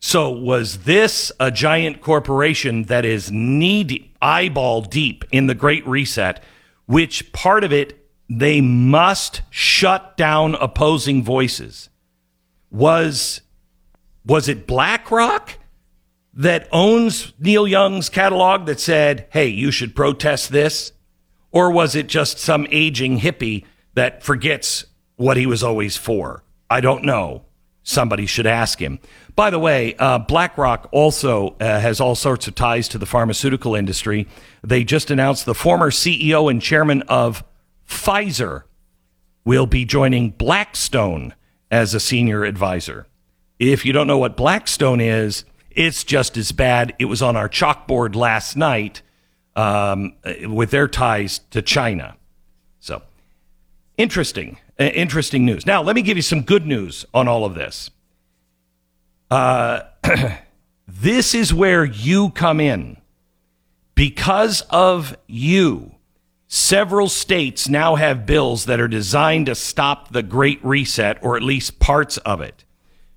So, 0.06 0.28
was 0.28 0.80
this 0.80 1.32
a 1.40 1.50
giant 1.50 2.02
corporation 2.02 2.82
that 2.84 3.06
is 3.06 3.32
knee 3.32 3.84
deep, 3.84 4.14
eyeball 4.20 4.82
deep 4.82 5.24
in 5.32 5.46
the 5.46 5.54
Great 5.54 5.84
Reset, 5.88 6.42
which 6.84 7.32
part 7.32 7.64
of 7.64 7.72
it 7.72 8.06
they 8.28 8.60
must 8.60 9.40
shut 9.48 10.14
down 10.18 10.56
opposing 10.56 11.22
voices? 11.24 11.88
Was 12.70 13.40
was 14.26 14.46
it 14.46 14.66
BlackRock 14.66 15.58
that 16.34 16.68
owns 16.70 17.32
Neil 17.38 17.66
Young's 17.66 18.10
catalog 18.10 18.66
that 18.66 18.80
said, 18.80 19.26
"Hey, 19.30 19.46
you 19.48 19.70
should 19.70 19.96
protest 19.96 20.52
this," 20.52 20.92
or 21.50 21.70
was 21.70 21.94
it 21.94 22.08
just 22.08 22.38
some 22.38 22.66
aging 22.70 23.20
hippie 23.20 23.64
that 23.94 24.22
forgets 24.22 24.84
what 25.16 25.38
he 25.38 25.46
was 25.46 25.62
always 25.62 25.96
for? 25.96 26.44
I 26.68 26.82
don't 26.82 27.04
know. 27.04 27.46
Somebody 27.84 28.24
should 28.24 28.46
ask 28.46 28.80
him. 28.80 28.98
By 29.36 29.50
the 29.50 29.58
way, 29.58 29.96
uh, 29.96 30.18
BlackRock 30.18 30.88
also 30.92 31.56
uh, 31.60 31.80
has 31.80 32.00
all 32.00 32.14
sorts 32.14 32.46
of 32.46 32.54
ties 32.54 32.86
to 32.88 32.98
the 32.98 33.06
pharmaceutical 33.06 33.74
industry. 33.74 34.28
They 34.62 34.84
just 34.84 35.10
announced 35.10 35.44
the 35.44 35.54
former 35.54 35.90
CEO 35.90 36.48
and 36.50 36.62
chairman 36.62 37.02
of 37.02 37.42
Pfizer 37.88 38.62
will 39.44 39.66
be 39.66 39.84
joining 39.84 40.30
Blackstone 40.30 41.34
as 41.70 41.94
a 41.94 42.00
senior 42.00 42.44
advisor. 42.44 43.06
If 43.58 43.84
you 43.84 43.92
don't 43.92 44.06
know 44.06 44.18
what 44.18 44.36
Blackstone 44.36 45.00
is, 45.00 45.44
it's 45.70 46.04
just 46.04 46.36
as 46.36 46.52
bad. 46.52 46.94
It 47.00 47.06
was 47.06 47.20
on 47.20 47.36
our 47.36 47.48
chalkboard 47.48 48.14
last 48.14 48.56
night 48.56 49.02
um, 49.56 50.14
with 50.44 50.70
their 50.70 50.86
ties 50.86 51.40
to 51.50 51.60
China. 51.60 52.16
So, 52.78 53.02
interesting, 53.96 54.58
uh, 54.78 54.84
interesting 54.84 55.44
news. 55.44 55.66
Now, 55.66 55.82
let 55.82 55.96
me 55.96 56.02
give 56.02 56.16
you 56.16 56.22
some 56.22 56.42
good 56.42 56.66
news 56.66 57.04
on 57.12 57.26
all 57.26 57.44
of 57.44 57.54
this. 57.54 57.90
Uh, 59.34 59.82
this 60.86 61.34
is 61.34 61.52
where 61.52 61.84
you 61.84 62.30
come 62.30 62.60
in. 62.60 62.96
Because 63.96 64.60
of 64.70 65.16
you, 65.26 65.96
several 66.46 67.08
states 67.08 67.68
now 67.68 67.96
have 67.96 68.26
bills 68.26 68.66
that 68.66 68.78
are 68.78 68.86
designed 68.86 69.46
to 69.46 69.56
stop 69.56 70.12
the 70.12 70.22
Great 70.22 70.64
Reset, 70.64 71.18
or 71.20 71.36
at 71.36 71.42
least 71.42 71.80
parts 71.80 72.16
of 72.18 72.40
it. 72.40 72.64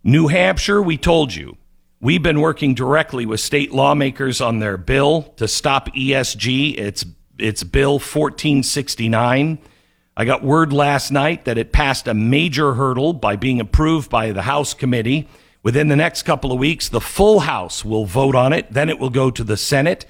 New 0.03 0.25
Hampshire, 0.25 0.81
we 0.81 0.97
told 0.97 1.35
you, 1.35 1.55
we've 2.01 2.23
been 2.23 2.41
working 2.41 2.73
directly 2.73 3.27
with 3.27 3.39
state 3.39 3.71
lawmakers 3.71 4.41
on 4.41 4.57
their 4.57 4.77
bill 4.77 5.21
to 5.37 5.47
stop 5.47 5.93
ESG. 5.93 6.79
It's, 6.79 7.05
it's 7.37 7.61
Bill 7.61 7.99
1469. 7.99 9.59
I 10.19 10.25
got 10.25 10.41
word 10.41 10.73
last 10.73 11.11
night 11.11 11.45
that 11.45 11.59
it 11.59 11.71
passed 11.71 12.07
a 12.07 12.15
major 12.15 12.73
hurdle 12.73 13.13
by 13.13 13.35
being 13.35 13.59
approved 13.59 14.09
by 14.09 14.31
the 14.31 14.41
House 14.41 14.73
committee. 14.73 15.27
Within 15.67 15.89
the 15.89 15.97
next 15.97 16.23
couple 16.23 16.53
of 16.53 16.59
weeks, 16.59 16.87
the 16.87 17.01
full 17.01 17.41
House 17.41 17.83
will 17.83 18.05
vote 18.05 18.35
on 18.35 18.53
it. 18.53 18.71
Then 18.71 18.87
it 18.87 18.99
will 18.99 19.09
go 19.09 19.29
to 19.29 19.43
the 19.43 19.57
Senate. 19.57 20.05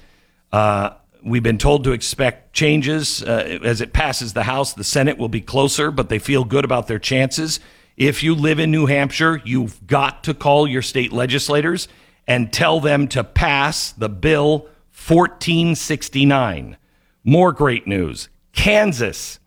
Uh, 0.52 0.90
we've 1.20 1.42
been 1.42 1.58
told 1.58 1.82
to 1.82 1.90
expect 1.90 2.52
changes 2.52 3.24
uh, 3.24 3.58
as 3.64 3.80
it 3.80 3.92
passes 3.92 4.34
the 4.34 4.44
House. 4.44 4.74
The 4.74 4.84
Senate 4.84 5.18
will 5.18 5.28
be 5.28 5.40
closer, 5.40 5.90
but 5.90 6.10
they 6.10 6.20
feel 6.20 6.44
good 6.44 6.64
about 6.64 6.86
their 6.86 7.00
chances. 7.00 7.58
If 7.96 8.22
you 8.22 8.36
live 8.36 8.60
in 8.60 8.70
New 8.70 8.86
Hampshire, 8.86 9.42
you've 9.44 9.84
got 9.84 10.22
to 10.22 10.32
call 10.32 10.68
your 10.68 10.80
state 10.80 11.12
legislators 11.12 11.88
and 12.28 12.52
tell 12.52 12.78
them 12.78 13.08
to 13.08 13.24
pass 13.24 13.90
the 13.90 14.08
bill 14.08 14.68
1469. 15.08 16.76
More 17.24 17.50
great 17.50 17.84
news. 17.84 18.28
Kansas, 18.52 19.40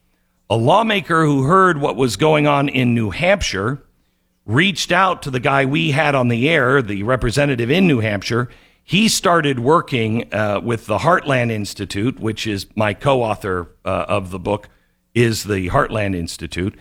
a 0.49 0.57
lawmaker 0.57 1.23
who 1.23 1.43
heard 1.43 1.79
what 1.79 1.95
was 1.95 2.17
going 2.17 2.47
on 2.47 2.67
in 2.67 2.93
New 2.93 3.11
Hampshire 3.11 3.81
reached 4.45 4.91
out 4.91 5.21
to 5.21 5.31
the 5.31 5.39
guy 5.39 5.65
we 5.65 5.91
had 5.91 6.15
on 6.15 6.27
the 6.27 6.49
air, 6.49 6.81
the 6.81 7.03
representative 7.03 7.69
in 7.69 7.87
New 7.87 7.99
Hampshire. 7.99 8.49
He 8.83 9.07
started 9.07 9.59
working 9.59 10.33
uh, 10.33 10.59
with 10.63 10.87
the 10.87 10.99
Heartland 10.99 11.51
Institute, 11.51 12.19
which 12.19 12.47
is 12.47 12.67
my 12.75 12.93
co-author 12.93 13.69
uh, 13.85 14.05
of 14.07 14.31
the 14.31 14.39
book, 14.39 14.69
is 15.13 15.43
the 15.43 15.69
Heartland 15.69 16.15
Institute. 16.15 16.77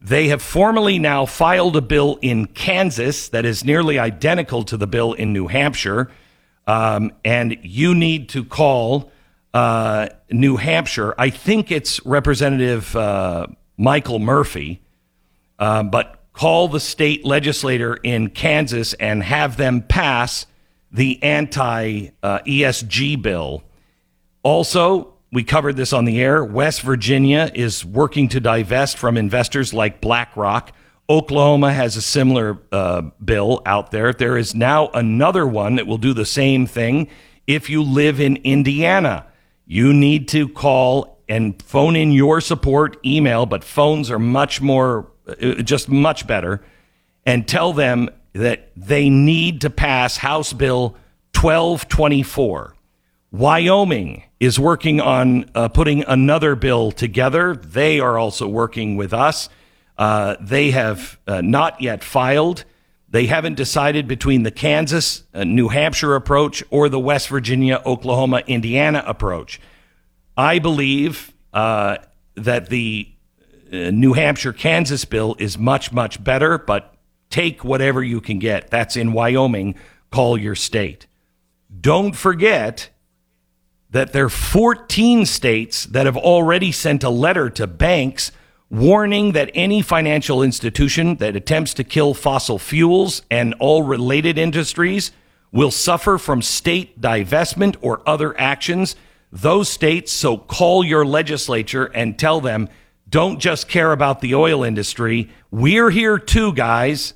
They 0.00 0.28
have 0.28 0.42
formally 0.42 0.98
now 0.98 1.24
filed 1.24 1.76
a 1.76 1.80
bill 1.80 2.18
in 2.20 2.46
Kansas 2.46 3.28
that 3.30 3.44
is 3.46 3.64
nearly 3.64 3.98
identical 3.98 4.62
to 4.64 4.76
the 4.76 4.86
bill 4.86 5.14
in 5.14 5.32
New 5.32 5.46
Hampshire. 5.46 6.10
Um, 6.66 7.12
and 7.24 7.56
you 7.62 7.94
need 7.94 8.28
to 8.30 8.44
call 8.44 9.10
uh, 9.54 10.08
New 10.30 10.56
Hampshire. 10.56 11.14
I 11.16 11.30
think 11.30 11.70
it's 11.70 12.04
Representative 12.04 12.94
uh, 12.96 13.46
Michael 13.78 14.18
Murphy, 14.18 14.82
uh, 15.58 15.84
but 15.84 16.23
call 16.34 16.68
the 16.68 16.80
state 16.80 17.24
legislator 17.24 17.94
in 17.94 18.28
Kansas 18.28 18.92
and 18.94 19.22
have 19.22 19.56
them 19.56 19.80
pass 19.80 20.46
the 20.92 21.20
anti 21.22 22.10
ESG 22.22 23.22
bill. 23.22 23.64
Also, 24.42 25.14
we 25.32 25.42
covered 25.42 25.76
this 25.76 25.92
on 25.92 26.04
the 26.04 26.20
air. 26.20 26.44
West 26.44 26.82
Virginia 26.82 27.50
is 27.54 27.84
working 27.84 28.28
to 28.28 28.40
divest 28.40 28.98
from 28.98 29.16
investors 29.16 29.74
like 29.74 30.00
BlackRock. 30.00 30.72
Oklahoma 31.10 31.72
has 31.72 31.96
a 31.96 32.02
similar 32.02 32.58
uh, 32.70 33.02
bill 33.22 33.60
out 33.66 33.90
there. 33.90 34.12
There 34.12 34.38
is 34.38 34.54
now 34.54 34.88
another 34.94 35.46
one 35.46 35.74
that 35.74 35.86
will 35.86 35.98
do 35.98 36.14
the 36.14 36.24
same 36.24 36.66
thing. 36.66 37.08
If 37.46 37.68
you 37.68 37.82
live 37.82 38.20
in 38.20 38.36
Indiana, 38.36 39.26
you 39.66 39.92
need 39.92 40.28
to 40.28 40.48
call 40.48 41.18
and 41.28 41.60
phone 41.62 41.96
in 41.96 42.12
your 42.12 42.40
support 42.40 42.96
email, 43.04 43.44
but 43.44 43.64
phones 43.64 44.10
are 44.10 44.18
much 44.18 44.60
more, 44.60 45.00
uh, 45.00 45.13
just 45.62 45.88
much 45.88 46.26
better, 46.26 46.62
and 47.26 47.46
tell 47.46 47.72
them 47.72 48.10
that 48.34 48.70
they 48.76 49.08
need 49.08 49.60
to 49.62 49.70
pass 49.70 50.16
House 50.16 50.52
Bill 50.52 50.96
1224. 51.34 52.74
Wyoming 53.30 54.24
is 54.38 54.60
working 54.60 55.00
on 55.00 55.50
uh, 55.54 55.68
putting 55.68 56.04
another 56.04 56.54
bill 56.54 56.92
together. 56.92 57.56
They 57.56 57.98
are 57.98 58.16
also 58.16 58.46
working 58.46 58.96
with 58.96 59.12
us. 59.12 59.48
Uh, 59.98 60.36
they 60.40 60.70
have 60.70 61.18
uh, 61.26 61.40
not 61.40 61.80
yet 61.80 62.04
filed. 62.04 62.64
They 63.08 63.26
haven't 63.26 63.54
decided 63.54 64.08
between 64.08 64.42
the 64.42 64.50
Kansas, 64.50 65.24
uh, 65.34 65.44
New 65.44 65.68
Hampshire 65.68 66.14
approach 66.14 66.64
or 66.70 66.88
the 66.88 66.98
West 66.98 67.28
Virginia, 67.28 67.80
Oklahoma, 67.86 68.42
Indiana 68.46 69.02
approach. 69.06 69.60
I 70.36 70.58
believe 70.58 71.32
uh, 71.52 71.98
that 72.34 72.68
the 72.68 73.08
uh, 73.74 73.90
New 73.90 74.12
Hampshire, 74.12 74.52
Kansas 74.52 75.04
bill 75.04 75.36
is 75.38 75.58
much, 75.58 75.92
much 75.92 76.22
better, 76.22 76.58
but 76.58 76.94
take 77.30 77.64
whatever 77.64 78.02
you 78.02 78.20
can 78.20 78.38
get. 78.38 78.70
That's 78.70 78.96
in 78.96 79.12
Wyoming. 79.12 79.74
Call 80.10 80.38
your 80.38 80.54
state. 80.54 81.06
Don't 81.80 82.14
forget 82.14 82.90
that 83.90 84.12
there 84.12 84.26
are 84.26 84.30
14 84.30 85.26
states 85.26 85.84
that 85.86 86.06
have 86.06 86.16
already 86.16 86.72
sent 86.72 87.04
a 87.04 87.10
letter 87.10 87.50
to 87.50 87.66
banks 87.66 88.32
warning 88.70 89.32
that 89.32 89.50
any 89.54 89.82
financial 89.82 90.42
institution 90.42 91.16
that 91.16 91.36
attempts 91.36 91.74
to 91.74 91.84
kill 91.84 92.14
fossil 92.14 92.58
fuels 92.58 93.22
and 93.30 93.54
all 93.60 93.82
related 93.82 94.36
industries 94.38 95.12
will 95.52 95.70
suffer 95.70 96.18
from 96.18 96.42
state 96.42 97.00
divestment 97.00 97.76
or 97.80 98.02
other 98.08 98.38
actions. 98.38 98.96
Those 99.30 99.68
states, 99.68 100.12
so 100.12 100.36
call 100.36 100.84
your 100.84 101.04
legislature 101.04 101.84
and 101.86 102.18
tell 102.18 102.40
them, 102.40 102.68
don't 103.08 103.38
just 103.38 103.68
care 103.68 103.92
about 103.92 104.20
the 104.20 104.34
oil 104.34 104.64
industry. 104.64 105.30
We're 105.50 105.90
here 105.90 106.18
too, 106.18 106.52
guys. 106.52 107.14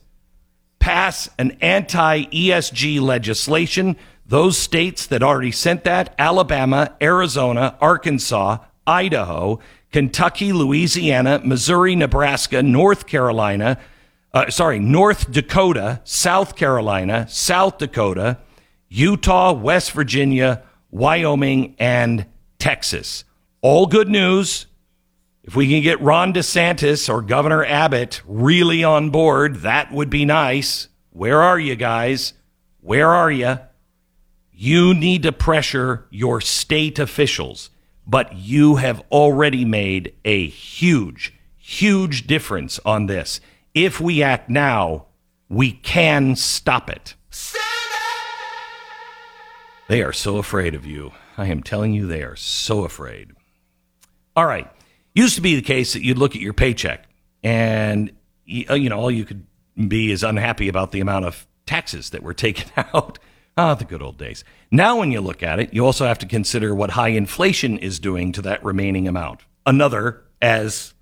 Pass 0.79 1.29
an 1.39 1.53
anti 1.61 2.25
ESG 2.25 3.01
legislation 3.01 3.97
those 4.29 4.59
states 4.59 5.07
that 5.07 5.23
already 5.23 5.51
sent 5.51 5.85
that 5.85 6.15
Alabama, 6.19 6.95
Arizona, 7.01 7.77
Arkansas, 7.81 8.59
Idaho, 8.87 9.59
Kentucky, 9.91 10.53
Louisiana, 10.53 11.41
Missouri, 11.43 11.97
Nebraska, 11.97 12.63
North 12.63 13.07
Carolina, 13.07 13.79
uh, 14.35 14.51
sorry, 14.51 14.79
North 14.79 15.33
Dakota, 15.33 16.03
South 16.05 16.57
Carolina, 16.57 17.27
South 17.29 17.79
Dakota, 17.79 18.39
Utah, 18.91 19.53
West 19.53 19.93
Virginia, 19.93 20.63
Wyoming, 20.91 21.75
and 21.79 22.27
Texas. 22.59 23.25
All 23.63 23.87
good 23.87 24.09
news. 24.09 24.67
If 25.49 25.57
we 25.57 25.67
can 25.67 25.83
get 25.83 26.03
Ron 26.03 26.35
DeSantis 26.35 27.09
or 27.09 27.23
Governor 27.23 27.65
Abbott 27.65 28.21
really 28.27 28.85
on 28.85 29.09
board, 29.09 29.63
that 29.63 29.91
would 29.91 30.11
be 30.11 30.27
nice. 30.27 30.89
Where 31.09 31.41
are 31.41 31.59
you 31.59 31.75
guys? 31.75 32.35
Where 32.83 33.09
are 33.09 33.31
you? 33.31 33.59
You 34.53 34.93
need 34.93 35.23
to 35.23 35.33
pressure 35.33 36.07
your 36.11 36.43
state 36.43 36.99
officials, 36.99 37.71
but 38.07 38.37
you 38.37 38.77
have 38.77 39.03
already 39.11 39.65
made 39.65 40.13
a 40.23 40.49
huge, 40.49 41.33
huge 41.57 42.27
difference 42.27 42.79
on 42.85 43.07
this. 43.07 43.41
If 43.73 44.03
we 44.03 44.23
act 44.23 44.51
now, 44.51 45.07
we 45.49 45.73
can 45.73 46.37
stop 46.37 46.91
it. 46.91 47.15
They 49.89 50.03
are 50.03 50.13
so 50.13 50.37
afraid 50.37 50.75
of 50.75 50.85
you. 50.85 51.13
I 51.39 51.47
am 51.47 51.63
telling 51.63 51.95
you, 51.95 52.07
they 52.07 52.23
are 52.23 52.37
so 52.37 52.85
afraid. 52.85 53.31
All 54.37 54.45
right. 54.45 54.71
Used 55.15 55.35
to 55.37 55.41
be 55.41 55.57
the 55.57 55.63
case 55.63 55.95
that 55.95 56.03
you'd 56.03 56.19
look 56.19 56.37
at 56.37 56.43
your 56.43 56.53
paycheck 56.53 57.09
and, 57.43 58.13
you 58.45 58.89
know, 58.89 58.99
all 58.99 59.11
you 59.11 59.25
could 59.25 59.47
be 59.87 60.11
is 60.11 60.23
unhappy 60.23 60.69
about 60.69 60.93
the 60.93 61.01
amount 61.01 61.25
of 61.25 61.47
taxes 61.67 62.11
that 62.11 62.23
were 62.23 62.35
taken 62.47 62.71
out. 62.77 63.19
Ah, 63.57 63.75
the 63.75 63.85
good 63.85 64.03
old 64.03 64.19
days. 64.19 64.45
Now, 64.71 64.99
when 64.99 65.11
you 65.11 65.21
look 65.21 65.43
at 65.43 65.59
it, 65.59 65.75
you 65.75 65.85
also 65.85 66.07
have 66.07 66.19
to 66.19 66.27
consider 66.27 66.75
what 66.75 66.91
high 66.91 67.09
inflation 67.09 67.79
is 67.79 67.99
doing 67.99 68.31
to 68.33 68.43
that 68.43 68.65
remaining 68.65 69.09
amount. 69.09 69.41
Another, 69.67 70.23
as 70.41 70.95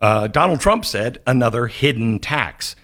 uh, 0.00 0.26
Donald 0.26 0.60
Trump 0.60 0.84
said, 0.84 1.20
another 1.26 1.68
hidden 1.68 2.18
tax. 2.18 2.74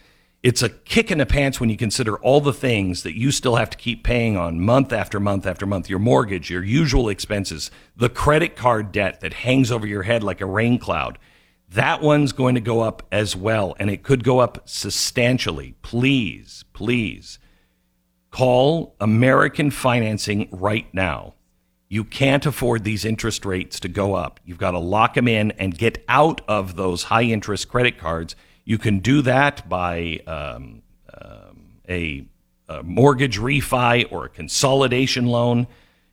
It's 0.43 0.63
a 0.63 0.71
kick 0.71 1.11
in 1.11 1.19
the 1.19 1.27
pants 1.27 1.61
when 1.61 1.69
you 1.69 1.77
consider 1.77 2.17
all 2.19 2.41
the 2.41 2.55
things 2.55 3.03
that 3.03 3.19
you 3.19 3.31
still 3.31 3.57
have 3.57 3.69
to 3.71 3.77
keep 3.77 4.03
paying 4.03 4.39
on 4.39 4.61
month 4.61 4.91
after 4.91 5.21
month 5.21 5.47
after 5.47 5.67
month 5.67 5.91
your 5.91 5.99
mortgage, 5.99 6.49
your 6.49 6.65
usual 6.65 7.11
expenses, 7.11 7.71
the 7.95 8.09
credit 8.09 8.57
card 8.57 8.91
debt 8.91 9.21
that 9.21 9.35
hangs 9.35 9.71
over 9.71 9.87
your 9.87 10.05
head 10.05 10.23
like 10.23 10.41
a 10.41 10.47
rain 10.47 10.79
cloud. 10.79 11.19
That 11.69 12.01
one's 12.01 12.33
going 12.33 12.55
to 12.55 12.61
go 12.61 12.81
up 12.81 13.07
as 13.13 13.37
well, 13.37 13.77
and 13.79 13.91
it 13.91 14.03
could 14.03 14.25
go 14.25 14.39
up 14.39 14.67
substantially. 14.67 15.75
Please, 15.83 16.65
please 16.73 17.39
Call 18.31 18.95
American 19.01 19.71
Financing 19.71 20.49
right 20.53 20.87
now. 20.95 21.35
You 21.89 22.05
can't 22.05 22.47
afford 22.47 22.85
these 22.85 23.05
interest 23.05 23.45
rates 23.45 23.81
to 23.81 23.89
go 23.89 24.15
up. 24.15 24.39
You've 24.45 24.59
got 24.59 24.71
to 24.71 24.79
lock 24.79 25.15
them 25.15 25.27
in 25.27 25.51
and 25.53 25.77
get 25.77 26.05
out 26.09 26.41
of 26.47 26.77
those 26.77 27.05
high 27.05 27.25
interest 27.25 27.69
credit 27.69 27.99
cards. 27.99 28.37
You 28.65 28.79
can 28.79 29.01
do 29.01 29.23
that 29.23 29.69
by 29.69 30.21
um, 30.27 30.83
um, 31.13 31.81
a, 31.89 32.27
a 32.69 32.83
mortgage 32.83 33.39
refi 33.39 34.11
or 34.11 34.27
a 34.27 34.29
consolidation 34.29 35.27
loan. 35.27 35.67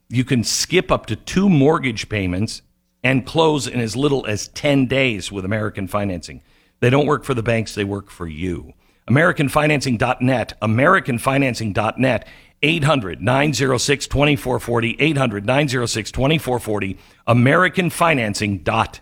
You 0.10 0.24
can 0.24 0.43
skip 0.43 0.91
up 0.91 1.06
to 1.08 1.16
two 1.16 1.50
mortgage 1.50 2.10
payments 2.10 2.62
and 3.04 3.26
close 3.26 3.68
in 3.68 3.80
as 3.80 3.95
little 3.95 4.26
as 4.26 4.48
10 4.50 4.88
days 4.88 5.32
with 5.32 5.45
American 5.45 5.88
Financing. 5.88 6.41
They 6.80 6.89
don't 6.89 7.06
work 7.06 7.24
for 7.24 7.34
the 7.34 7.43
banks, 7.43 7.76
they 7.76 7.84
work 7.84 8.10
for 8.10 8.28
you. 8.28 8.74
AmericanFinancing.net, 9.10 10.58
AmericanFinancing.net, 10.62 12.28
800 12.62 13.22
906 13.22 14.08
2440, 14.08 14.98
800 15.00 15.45
906 15.45 16.12
2440, 16.12 16.98
AmericanFinancing.net. 17.28 19.02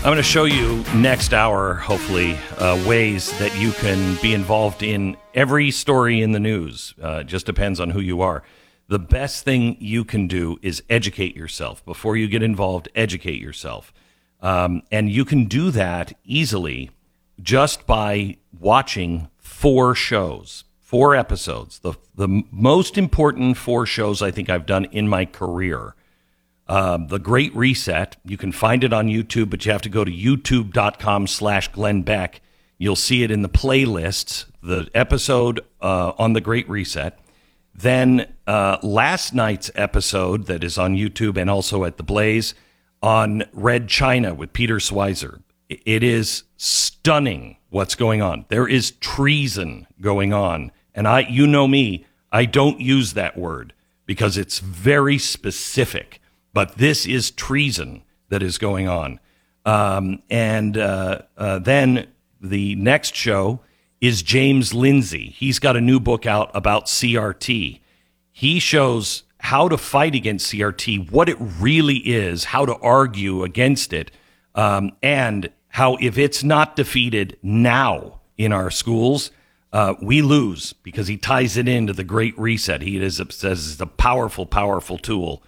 I'm 0.05 0.11
going 0.11 0.17
to 0.17 0.23
show 0.23 0.43
you 0.43 0.83
next 0.93 1.33
hour, 1.33 1.73
hopefully, 1.73 2.37
uh, 2.59 2.79
ways 2.87 3.35
that 3.39 3.57
you 3.57 3.71
can 3.71 4.21
be 4.21 4.35
involved 4.35 4.83
in 4.83 5.17
every 5.33 5.71
story 5.71 6.21
in 6.21 6.31
the 6.31 6.39
news. 6.39 6.93
Uh, 7.01 7.23
just 7.23 7.47
depends 7.47 7.79
on 7.79 7.89
who 7.89 7.99
you 7.99 8.21
are. 8.21 8.43
The 8.87 8.99
best 8.99 9.43
thing 9.45 9.77
you 9.79 10.05
can 10.05 10.27
do 10.27 10.59
is 10.61 10.83
educate 10.91 11.35
yourself. 11.35 11.83
Before 11.85 12.15
you 12.15 12.27
get 12.27 12.43
involved, 12.43 12.87
educate 12.93 13.41
yourself. 13.41 13.91
Um, 14.41 14.83
and 14.91 15.09
you 15.09 15.25
can 15.25 15.45
do 15.45 15.71
that 15.71 16.13
easily 16.23 16.91
just 17.41 17.87
by 17.87 18.37
watching 18.59 19.27
four 19.39 19.95
shows, 19.95 20.65
four 20.81 21.15
episodes. 21.15 21.79
The, 21.79 21.93
the 22.13 22.43
most 22.51 22.99
important 22.99 23.57
four 23.57 23.87
shows 23.87 24.21
I 24.21 24.29
think 24.29 24.51
I've 24.51 24.67
done 24.67 24.85
in 24.85 25.07
my 25.07 25.25
career 25.25 25.95
um, 26.67 27.07
the 27.07 27.19
Great 27.19 27.55
Reset. 27.55 28.17
You 28.25 28.37
can 28.37 28.51
find 28.51 28.83
it 28.83 28.93
on 28.93 29.07
YouTube, 29.07 29.49
but 29.49 29.65
you 29.65 29.71
have 29.71 29.81
to 29.83 29.89
go 29.89 30.03
to 30.03 30.11
youtube.com 30.11 31.27
slash 31.27 31.71
Glenn 31.71 32.01
Beck. 32.01 32.41
You'll 32.77 32.95
see 32.95 33.23
it 33.23 33.31
in 33.31 33.41
the 33.41 33.49
playlists, 33.49 34.45
the 34.61 34.89
episode 34.93 35.61
uh, 35.81 36.13
on 36.17 36.33
the 36.33 36.41
Great 36.41 36.67
Reset. 36.69 37.17
Then 37.73 38.33
uh, 38.47 38.77
last 38.81 39.33
night's 39.33 39.69
episode 39.75 40.45
that 40.47 40.63
is 40.63 40.77
on 40.77 40.95
YouTube 40.95 41.37
and 41.37 41.49
also 41.49 41.83
at 41.83 41.97
the 41.97 42.03
Blaze 42.03 42.55
on 43.01 43.43
Red 43.53 43.87
China 43.87 44.33
with 44.33 44.53
Peter 44.53 44.77
Schweizer. 44.77 45.41
It 45.69 46.03
is 46.03 46.43
stunning 46.57 47.57
what's 47.69 47.95
going 47.95 48.21
on. 48.21 48.45
There 48.49 48.67
is 48.67 48.91
treason 48.91 49.87
going 49.99 50.31
on, 50.31 50.71
and 50.93 51.07
I, 51.07 51.21
you 51.21 51.47
know 51.47 51.67
me, 51.67 52.05
I 52.31 52.45
don't 52.45 52.79
use 52.79 53.13
that 53.13 53.37
word 53.37 53.73
because 54.05 54.37
it's 54.37 54.59
very 54.59 55.17
specific. 55.17 56.21
But 56.55 56.77
this 56.77 57.05
is 57.05 57.31
treason 57.31 58.03
that 58.29 58.41
is 58.41 58.57
going 58.57 58.87
on. 58.87 59.19
Um, 59.65 60.23
and 60.29 60.77
uh, 60.77 61.23
uh, 61.37 61.59
then 61.59 62.07
the 62.39 62.75
next 62.75 63.13
show 63.13 63.59
is 63.99 64.23
James 64.23 64.73
Lindsay. 64.73 65.35
He's 65.35 65.59
got 65.59 65.75
a 65.75 65.81
new 65.81 65.99
book 65.99 66.25
out 66.25 66.51
about 66.53 66.85
CRT. 66.85 67.81
He 68.31 68.59
shows 68.59 69.23
how 69.39 69.67
to 69.67 69.77
fight 69.77 70.15
against 70.15 70.49
CRT, 70.53 71.11
what 71.11 71.27
it 71.27 71.35
really 71.39 71.97
is, 71.97 72.45
how 72.45 72.65
to 72.65 72.75
argue 72.77 73.43
against 73.43 73.91
it, 73.91 74.11
um, 74.55 74.93
and 75.03 75.49
how 75.67 75.97
if 75.99 76.17
it's 76.17 76.41
not 76.41 76.77
defeated 76.77 77.37
now 77.43 78.21
in 78.37 78.53
our 78.53 78.71
schools, 78.71 79.29
uh, 79.73 79.95
we 80.01 80.21
lose 80.21 80.71
because 80.71 81.07
he 81.07 81.17
ties 81.17 81.57
it 81.57 81.67
into 81.67 81.91
the 81.91 82.05
Great 82.05 82.37
Reset. 82.39 82.81
He 82.81 82.95
is 82.95 83.21
says 83.31 83.73
it's 83.73 83.81
a 83.81 83.85
powerful, 83.85 84.45
powerful 84.45 84.97
tool 84.97 85.43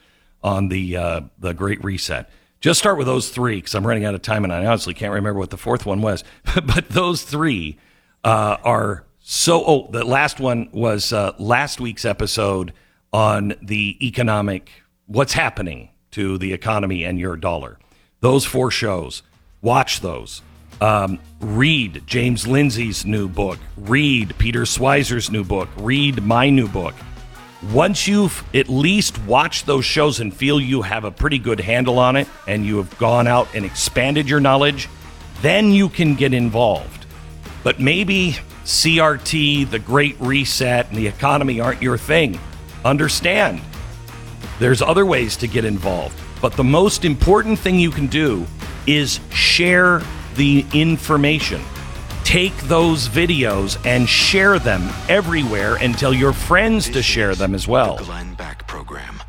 on 0.48 0.70
the 0.70 0.96
uh, 0.96 1.22
the 1.38 1.54
Great 1.54 1.84
Reset. 1.84 2.30
Just 2.62 2.80
start 2.80 2.98
with 2.98 3.06
those 3.06 3.30
three 3.30 3.58
because 3.58 3.76
I'm 3.76 3.86
running 3.86 4.06
out 4.06 4.16
of 4.16 4.22
time 4.22 4.44
and 4.44 4.54
I 4.54 4.66
honestly 4.66 4.94
can't 4.94 5.14
remember 5.14 5.40
what 5.40 5.50
the 5.50 5.58
fourth 5.58 5.86
one 5.86 6.02
was. 6.02 6.24
but 6.56 6.90
those 6.90 7.22
three 7.22 7.78
uh, 8.24 8.58
are 8.64 9.06
so. 9.20 9.64
Oh, 9.66 9.90
the 9.92 10.06
last 10.06 10.40
one 10.40 10.70
was 10.72 11.12
uh, 11.12 11.34
last 11.38 11.82
week's 11.82 12.06
episode 12.06 12.74
on 13.12 13.56
the 13.62 13.98
economic, 14.06 14.72
what's 15.06 15.34
happening 15.34 15.90
to 16.12 16.38
the 16.38 16.54
economy 16.54 17.04
and 17.04 17.20
your 17.20 17.36
dollar. 17.36 17.78
Those 18.22 18.46
four 18.46 18.72
shows, 18.72 19.24
watch 19.62 20.00
those. 20.00 20.42
Um, 20.80 21.20
read 21.42 22.04
James 22.06 22.48
Lindsay's 22.48 23.06
new 23.06 23.28
book. 23.28 23.60
Read 23.76 24.38
Peter 24.38 24.62
Schweizer's 24.62 25.30
new 25.30 25.44
book. 25.44 25.70
Read 25.78 26.24
my 26.24 26.50
new 26.50 26.68
book. 26.68 26.96
Once 27.74 28.08
you've 28.08 28.46
at 28.54 28.70
least 28.70 29.18
watched 29.26 29.66
those 29.66 29.84
shows 29.84 30.22
and 30.22 30.34
feel 30.34 30.60
you 30.60 30.82
have 30.82 31.04
a 31.04 31.12
pretty 31.12 31.38
good 31.38 31.60
handle 31.60 32.00
on 32.00 32.16
it 32.16 32.26
and 32.48 32.66
you 32.66 32.78
have 32.78 32.98
gone 32.98 33.28
out 33.28 33.48
and 33.54 33.66
expanded 33.66 34.30
your 34.30 34.40
knowledge, 34.40 34.88
then 35.42 35.72
you 35.72 35.90
can 35.90 36.16
get 36.16 36.34
involved. 36.34 37.06
But 37.64 37.78
maybe 37.78 38.38
CRT, 38.64 39.70
the 39.70 39.80
Great 39.80 40.16
Reset, 40.22 40.88
and 40.88 40.98
the 40.98 41.08
economy 41.08 41.60
aren't 41.60 41.82
your 41.82 41.98
thing. 41.98 42.40
Understand. 42.86 43.60
There's 44.60 44.82
other 44.82 45.06
ways 45.06 45.36
to 45.38 45.48
get 45.48 45.66
involved. 45.66 46.18
But 46.42 46.54
the 46.54 46.64
most 46.64 47.04
important 47.04 47.60
thing 47.60 47.80
you 47.80 47.92
can 47.92 48.08
do 48.08 48.48
is 48.86 49.20
share 49.32 50.02
the 50.36 50.66
information. 50.74 51.62
Take 52.28 52.58
those 52.64 53.08
videos 53.08 53.78
and 53.86 54.06
share 54.06 54.60
them 54.60 54.90
everywhere 55.08 55.78
and 55.80 55.98
tell 55.98 56.14
your 56.14 56.34
friends 56.34 56.90
to 56.90 57.02
share 57.02 57.36
them 57.36 57.56
as 57.56 57.70
well. 57.70 58.00
Glenn 58.00 58.36
Program. 58.68 59.22